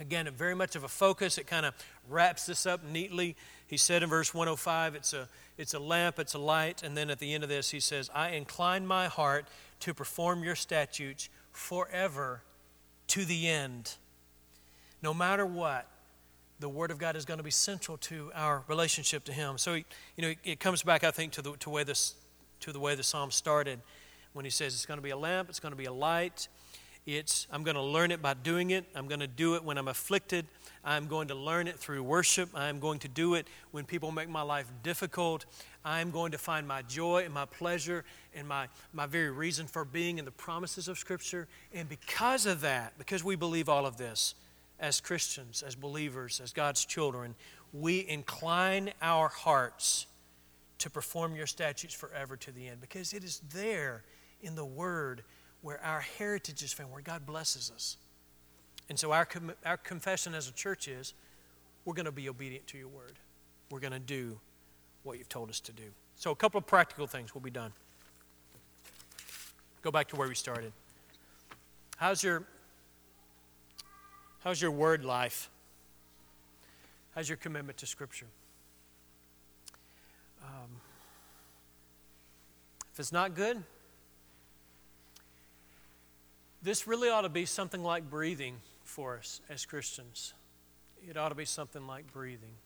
again, 0.01 0.27
very 0.35 0.55
much 0.55 0.75
of 0.75 0.85
a 0.85 0.89
focus. 0.89 1.37
It 1.37 1.47
kind 1.47 1.67
of 1.67 1.75
wraps 2.09 2.47
this 2.47 2.65
up 2.65 2.83
neatly. 2.83 3.37
He 3.67 3.77
said 3.77 4.03
in 4.03 4.09
verse 4.09 4.33
105, 4.33 4.95
it's 4.95 5.13
a, 5.13 5.29
it's 5.59 5.75
a 5.75 5.79
lamp, 5.79 6.19
it's 6.19 6.33
a 6.33 6.39
light. 6.39 6.83
And 6.83 6.97
then 6.97 7.11
at 7.11 7.19
the 7.19 7.35
end 7.35 7.43
of 7.43 7.51
this, 7.51 7.71
he 7.71 7.81
says, 7.81 8.11
I 8.15 8.31
incline 8.31 8.87
my 8.87 9.09
heart 9.09 9.47
to 9.85 9.93
perform 9.93 10.43
your 10.43 10.55
statutes 10.55 11.29
forever 11.53 12.43
to 13.07 13.27
the 13.27 13.47
end. 13.47 13.97
No 15.03 15.13
matter 15.13 15.45
what, 15.45 15.87
the 16.59 16.71
Word 16.71 16.91
of 16.91 16.97
God 16.97 17.17
is 17.17 17.27
going 17.27 17.37
to 17.37 17.45
be 17.45 17.51
central 17.51 17.99
to 17.99 18.31
our 18.35 18.65
relationship 18.67 19.25
to 19.25 19.33
Him. 19.35 19.59
So, 19.59 19.75
you 19.75 19.85
know, 20.17 20.33
it 20.43 20.59
comes 20.59 20.83
back, 20.83 21.05
I 21.05 21.11
think, 21.11 21.33
to 21.33 21.43
the, 21.43 21.53
to, 21.59 21.69
way 21.69 21.85
this, 21.85 22.15
to 22.61 22.73
the 22.73 22.81
way 22.81 22.95
the 22.95 23.03
psalm 23.03 23.31
started 23.31 23.79
when 24.33 24.47
he 24.47 24.51
says 24.51 24.73
it's 24.73 24.87
going 24.87 24.97
to 24.97 25.03
be 25.03 25.11
a 25.11 25.17
lamp, 25.19 25.51
it's 25.51 25.61
going 25.61 25.73
to 25.73 25.77
be 25.77 25.85
a 25.85 25.93
light. 25.93 26.49
It's, 27.07 27.47
I'm 27.53 27.63
going 27.65 27.77
to 27.77 27.83
learn 27.83 28.11
it 28.13 28.23
by 28.23 28.33
doing 28.33 28.71
it. 28.71 28.87
I'm 28.95 29.09
going 29.09 29.21
to 29.21 29.27
do 29.27 29.57
it 29.57 29.65
when 29.65 29.77
I'm 29.77 29.89
afflicted. 29.89 30.47
I'm 30.83 31.07
going 31.07 31.29
to 31.29 31.35
learn 31.35 31.69
it 31.69 31.79
through 31.79 32.03
worship. 32.03 32.49
I'm 32.55 32.79
going 32.79 32.99
to 33.01 33.09
do 33.09 33.35
it 33.35 33.47
when 33.73 33.85
people 33.85 34.11
make 34.11 34.29
my 34.29 34.41
life 34.41 34.71
difficult. 34.83 35.45
I'm 35.85 36.11
going 36.11 36.33
to 36.33 36.39
find 36.39 36.67
my 36.67 36.81
joy 36.83 37.25
and 37.25 37.35
my 37.35 37.45
pleasure 37.45 38.05
and 38.35 38.49
my, 38.49 38.69
my 38.95 39.05
very 39.05 39.31
reason 39.31 39.67
for 39.67 39.85
being 39.85 40.19
in 40.19 40.25
the 40.25 40.31
promises 40.31 40.89
of 40.89 40.99
Scripture. 40.99 41.47
And 41.75 41.89
because 41.89 42.47
of 42.47 42.63
that, 42.63 42.95
because 42.99 43.23
we 43.23 43.37
believe 43.37 43.69
all 43.69 43.85
of 43.85 43.99
this 43.99 44.35
as 44.81 45.01
Christians, 45.01 45.63
as 45.63 45.75
believers, 45.75 46.41
as 46.43 46.53
God's 46.53 46.87
children, 46.87 47.35
we 47.75 48.07
incline 48.09 48.93
our 49.03 49.29
hearts 49.29 50.07
to 50.79 50.89
perform 50.89 51.37
your 51.37 51.47
statutes 51.47 51.95
forever 51.95 52.37
to 52.37 52.53
the 52.53 52.69
end 52.69 52.81
because 52.81 53.13
it 53.13 53.25
is 53.25 53.41
there 53.53 54.05
in 54.43 54.55
the 54.55 54.65
Word 54.65 55.23
where 55.65 55.83
our 55.83 56.01
heritage 56.01 56.63
is 56.63 56.75
found, 56.75 56.93
where 56.93 57.01
God 57.01 57.25
blesses 57.25 57.73
us. 57.75 57.97
And 58.91 58.99
so 58.99 59.13
our, 59.13 59.25
com- 59.25 59.55
our 59.65 59.79
confession 59.79 60.35
as 60.35 60.47
a 60.47 60.53
church 60.53 60.89
is 60.89 61.15
we're 61.87 61.95
going 61.95 62.05
to 62.05 62.13
be 62.13 62.29
obedient 62.29 62.67
to 62.67 62.79
your 62.79 62.89
Word. 62.89 63.15
We're 63.71 63.81
going 63.81 63.95
to 63.95 63.99
do 63.99 64.39
what 65.05 65.17
you've 65.17 65.31
told 65.31 65.49
us 65.49 65.61
to 65.61 65.73
do. 65.73 65.85
So, 66.17 66.31
a 66.33 66.37
couple 66.37 66.59
of 66.59 66.67
practical 66.67 67.07
things, 67.07 67.35
we'll 67.35 67.41
be 67.41 67.51
done. 67.51 67.73
Go 69.81 69.91
back 69.91 70.07
to 70.09 70.17
where 70.17 70.29
we 70.29 70.35
started. 70.35 70.71
How's 71.97 72.23
your 72.23 72.45
How's 74.41 74.61
your 74.61 74.71
word 74.71 75.03
life? 75.03 75.49
How's 77.15 77.31
your 77.31 77.39
commitment 77.39 77.79
to 77.79 77.87
Scripture? 77.87 78.27
Um, 80.43 80.69
if 82.93 83.01
it's 83.01 83.13
not 83.13 83.35
good, 83.35 83.63
this 86.65 86.87
really 86.89 87.09
ought 87.09 87.23
to 87.23 87.29
be 87.29 87.47
something 87.47 87.83
like 87.83 88.11
breathing 88.11 88.57
for 88.83 89.19
us 89.19 89.41
as 89.49 89.65
Christians. 89.65 90.35
It 91.09 91.17
ought 91.17 91.29
to 91.29 91.35
be 91.35 91.45
something 91.45 91.87
like 91.87 92.13
breathing. 92.13 92.57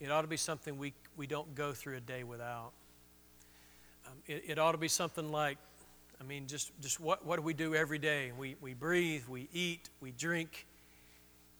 It 0.00 0.10
ought 0.10 0.22
to 0.22 0.28
be 0.28 0.36
something 0.36 0.78
we, 0.78 0.94
we 1.16 1.28
don't 1.28 1.54
go 1.54 1.72
through 1.72 1.98
a 1.98 2.00
day 2.00 2.24
without. 2.24 2.72
Um, 4.06 4.14
it, 4.26 4.42
it 4.48 4.58
ought 4.58 4.72
to 4.72 4.78
be 4.78 4.88
something 4.88 5.30
like 5.30 5.58
I 6.22 6.24
mean, 6.24 6.46
just, 6.46 6.70
just 6.80 7.00
what, 7.00 7.26
what 7.26 7.34
do 7.34 7.42
we 7.42 7.52
do 7.52 7.74
every 7.74 7.98
day? 7.98 8.30
We, 8.38 8.54
we 8.60 8.74
breathe, 8.74 9.24
we 9.28 9.48
eat, 9.52 9.90
we 10.00 10.12
drink, 10.12 10.68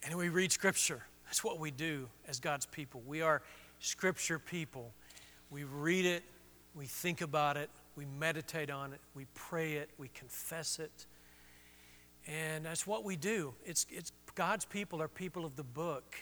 and 0.04 0.16
we 0.16 0.28
read 0.28 0.52
Scripture. 0.52 1.02
That's 1.24 1.42
what 1.42 1.58
we 1.58 1.72
do 1.72 2.08
as 2.28 2.38
God's 2.38 2.66
people. 2.66 3.02
We 3.04 3.22
are 3.22 3.42
Scripture 3.80 4.38
people. 4.38 4.92
We 5.50 5.64
read 5.64 6.04
it, 6.04 6.22
we 6.76 6.86
think 6.86 7.22
about 7.22 7.56
it, 7.56 7.70
we 7.96 8.06
meditate 8.18 8.70
on 8.70 8.92
it, 8.92 9.00
we 9.14 9.26
pray 9.34 9.74
it, 9.74 9.90
we 9.98 10.08
confess 10.08 10.78
it. 10.78 11.06
And 12.26 12.64
that's 12.64 12.86
what 12.86 13.04
we 13.04 13.16
do. 13.16 13.54
It's, 13.64 13.86
it's 13.90 14.12
God's 14.34 14.64
people 14.64 15.02
are 15.02 15.08
people 15.08 15.44
of 15.44 15.56
the 15.56 15.64
book. 15.64 16.16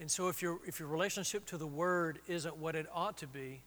And 0.00 0.10
so 0.10 0.28
if 0.28 0.42
your, 0.42 0.58
if 0.66 0.80
your 0.80 0.88
relationship 0.88 1.46
to 1.46 1.58
the 1.58 1.66
Word 1.66 2.18
isn't 2.26 2.56
what 2.56 2.74
it 2.74 2.86
ought 2.92 3.18
to 3.18 3.26
be, 3.26 3.62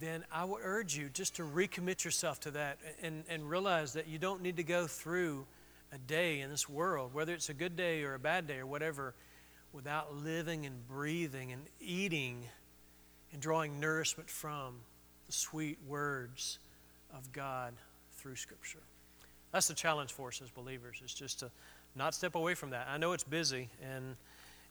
then 0.00 0.24
I 0.32 0.44
would 0.44 0.60
urge 0.62 0.96
you 0.96 1.10
just 1.12 1.36
to 1.36 1.42
recommit 1.42 2.04
yourself 2.04 2.40
to 2.40 2.50
that 2.52 2.78
and, 3.02 3.24
and 3.28 3.48
realize 3.48 3.92
that 3.92 4.08
you 4.08 4.18
don't 4.18 4.42
need 4.42 4.56
to 4.56 4.62
go 4.62 4.86
through 4.86 5.44
a 5.92 5.98
day 5.98 6.40
in 6.40 6.50
this 6.50 6.68
world, 6.68 7.12
whether 7.12 7.34
it's 7.34 7.50
a 7.50 7.54
good 7.54 7.76
day 7.76 8.02
or 8.02 8.14
a 8.14 8.18
bad 8.18 8.46
day 8.46 8.58
or 8.58 8.66
whatever, 8.66 9.14
without 9.72 10.14
living 10.16 10.64
and 10.64 10.86
breathing 10.88 11.52
and 11.52 11.62
eating 11.80 12.44
and 13.32 13.42
drawing 13.42 13.78
nourishment 13.78 14.30
from 14.30 14.76
sweet 15.32 15.78
words 15.86 16.58
of 17.14 17.32
God 17.32 17.74
through 18.16 18.36
Scripture. 18.36 18.82
That's 19.52 19.68
the 19.68 19.74
challenge 19.74 20.12
for 20.12 20.28
us 20.28 20.40
as 20.42 20.50
believers, 20.50 21.02
is 21.04 21.12
just 21.12 21.40
to 21.40 21.50
not 21.94 22.14
step 22.14 22.34
away 22.34 22.54
from 22.54 22.70
that. 22.70 22.88
I 22.90 22.96
know 22.96 23.12
it's 23.12 23.24
busy 23.24 23.68
and 23.82 24.16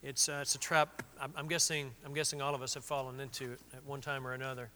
it's, 0.01 0.27
uh, 0.27 0.39
it's 0.41 0.55
a 0.55 0.59
trap 0.59 1.03
I'm, 1.19 1.31
I'm, 1.35 1.47
guessing, 1.47 1.91
I'm 2.05 2.13
guessing 2.13 2.41
all 2.41 2.55
of 2.55 2.63
us 2.63 2.73
have 2.73 2.83
fallen 2.83 3.19
into 3.19 3.53
it 3.53 3.59
at 3.75 3.85
one 3.85 4.01
time 4.01 4.25
or 4.25 4.33
another. 4.33 4.69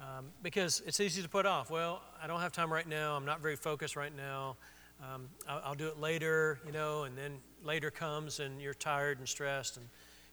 Um, 0.00 0.26
because 0.42 0.82
it's 0.86 1.00
easy 1.00 1.22
to 1.22 1.28
put 1.28 1.46
off. 1.46 1.70
Well, 1.70 2.02
I 2.22 2.26
don't 2.26 2.40
have 2.40 2.52
time 2.52 2.72
right 2.72 2.86
now. 2.86 3.16
I'm 3.16 3.24
not 3.24 3.40
very 3.40 3.56
focused 3.56 3.96
right 3.96 4.14
now. 4.14 4.56
Um, 5.02 5.28
I'll, 5.48 5.62
I'll, 5.64 5.74
do 5.74 5.88
it 5.88 5.98
later, 5.98 6.58
you 6.66 6.72
know, 6.72 7.04
and 7.04 7.16
then 7.16 7.38
later 7.64 7.90
comes 7.90 8.40
and 8.40 8.60
you're 8.60 8.74
tired 8.74 9.18
and 9.18 9.28
stressed 9.28 9.76
and 9.76 9.86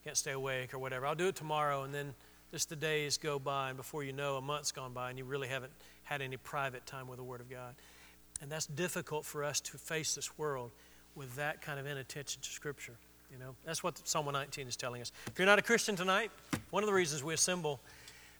can't 0.03 0.17
stay 0.17 0.31
awake 0.31 0.73
or 0.73 0.79
whatever. 0.79 1.05
I'll 1.05 1.15
do 1.15 1.27
it 1.27 1.35
tomorrow, 1.35 1.83
and 1.83 1.93
then 1.93 2.13
just 2.53 2.69
the 2.69 2.75
days 2.75 3.17
go 3.17 3.39
by, 3.39 3.69
and 3.69 3.77
before 3.77 4.03
you 4.03 4.13
know, 4.13 4.37
a 4.37 4.41
month's 4.41 4.71
gone 4.71 4.93
by, 4.93 5.09
and 5.09 5.17
you 5.17 5.25
really 5.25 5.47
haven't 5.47 5.71
had 6.03 6.21
any 6.21 6.37
private 6.37 6.85
time 6.85 7.07
with 7.07 7.17
the 7.17 7.23
Word 7.23 7.41
of 7.41 7.49
God. 7.49 7.73
And 8.43 8.51
that's 8.51 8.67
difficult 8.67 9.25
for 9.25 9.43
us 9.43 9.59
to 9.61 9.79
face 9.79 10.13
this 10.13 10.37
world 10.37 10.69
with 11.15 11.35
that 11.35 11.63
kind 11.63 11.79
of 11.79 11.87
inattention 11.87 12.43
to 12.43 12.49
Scripture. 12.51 12.93
You 13.31 13.39
know, 13.39 13.55
that's 13.65 13.81
what 13.81 14.07
Psalm 14.07 14.27
119 14.27 14.67
is 14.67 14.75
telling 14.75 15.01
us. 15.01 15.11
If 15.25 15.39
you're 15.39 15.47
not 15.47 15.57
a 15.57 15.63
Christian 15.63 15.95
tonight, 15.95 16.29
one 16.69 16.83
of 16.83 16.87
the 16.87 16.93
reasons 16.93 17.23
we 17.23 17.33
assemble 17.33 17.79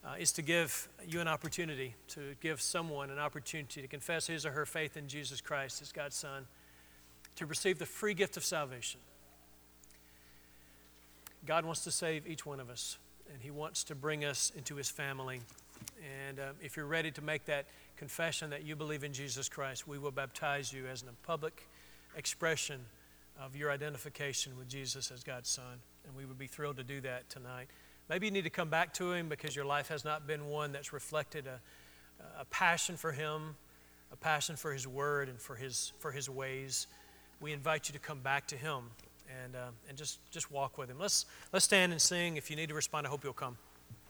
uh, 0.05 0.13
is 0.19 0.31
to 0.33 0.43
give 0.43 0.87
you 1.07 1.19
an 1.19 1.27
opportunity, 1.27 1.95
to 2.09 2.35
give 2.39 2.61
someone 2.61 3.09
an 3.09 3.17
opportunity 3.17 3.81
to 3.81 3.87
confess 3.87 4.27
his 4.27 4.45
or 4.45 4.51
her 4.51 4.67
faith 4.67 4.95
in 4.95 5.07
Jesus 5.07 5.41
Christ 5.41 5.81
as 5.81 5.91
God's 5.91 6.15
Son, 6.15 6.45
to 7.37 7.47
receive 7.47 7.79
the 7.79 7.87
free 7.87 8.13
gift 8.13 8.37
of 8.37 8.45
salvation. 8.45 8.99
God 11.47 11.65
wants 11.65 11.83
to 11.85 11.91
save 11.91 12.27
each 12.27 12.45
one 12.45 12.59
of 12.59 12.69
us, 12.69 12.99
and 13.31 13.41
He 13.41 13.51
wants 13.51 13.83
to 13.85 13.95
bring 13.95 14.25
us 14.25 14.51
into 14.57 14.75
His 14.75 14.89
family. 14.89 15.41
And 16.27 16.39
uh, 16.39 16.43
if 16.61 16.77
you're 16.77 16.85
ready 16.85 17.11
to 17.11 17.21
make 17.21 17.45
that 17.45 17.65
confession 17.97 18.49
that 18.49 18.63
you 18.63 18.75
believe 18.75 19.03
in 19.03 19.13
Jesus 19.13 19.49
Christ, 19.49 19.87
we 19.87 19.97
will 19.97 20.11
baptize 20.11 20.73
you 20.73 20.87
as 20.87 21.03
a 21.03 21.27
public 21.27 21.67
expression 22.15 22.79
of 23.41 23.55
your 23.55 23.71
identification 23.71 24.57
with 24.57 24.67
Jesus 24.67 25.11
as 25.11 25.23
God's 25.23 25.49
Son. 25.49 25.79
And 26.05 26.15
we 26.15 26.25
would 26.25 26.37
be 26.37 26.47
thrilled 26.47 26.77
to 26.77 26.83
do 26.83 27.01
that 27.01 27.29
tonight. 27.29 27.67
Maybe 28.09 28.27
you 28.27 28.31
need 28.31 28.43
to 28.43 28.49
come 28.49 28.69
back 28.69 28.93
to 28.95 29.11
Him 29.11 29.29
because 29.29 29.55
your 29.55 29.65
life 29.65 29.87
has 29.87 30.03
not 30.03 30.27
been 30.27 30.47
one 30.47 30.71
that's 30.71 30.93
reflected 30.93 31.47
a, 31.47 31.59
a 32.41 32.45
passion 32.45 32.97
for 32.97 33.11
Him, 33.11 33.55
a 34.11 34.15
passion 34.15 34.55
for 34.55 34.73
His 34.73 34.87
Word 34.87 35.29
and 35.29 35.39
for 35.39 35.55
His, 35.55 35.93
for 35.99 36.11
his 36.11 36.29
ways. 36.29 36.87
We 37.39 37.53
invite 37.53 37.89
you 37.89 37.93
to 37.93 37.99
come 37.99 38.19
back 38.19 38.47
to 38.47 38.55
Him 38.55 38.83
and, 39.43 39.55
uh, 39.55 39.69
and 39.89 39.97
just, 39.97 40.19
just 40.31 40.51
walk 40.51 40.77
with 40.77 40.89
Him. 40.89 40.97
Let's, 40.99 41.25
let's 41.51 41.65
stand 41.65 41.91
and 41.91 42.01
sing. 42.01 42.37
If 42.37 42.49
you 42.49 42.55
need 42.55 42.69
to 42.69 42.75
respond, 42.75 43.07
I 43.07 43.09
hope 43.09 43.23
you'll 43.23 43.33
come. 43.33 43.57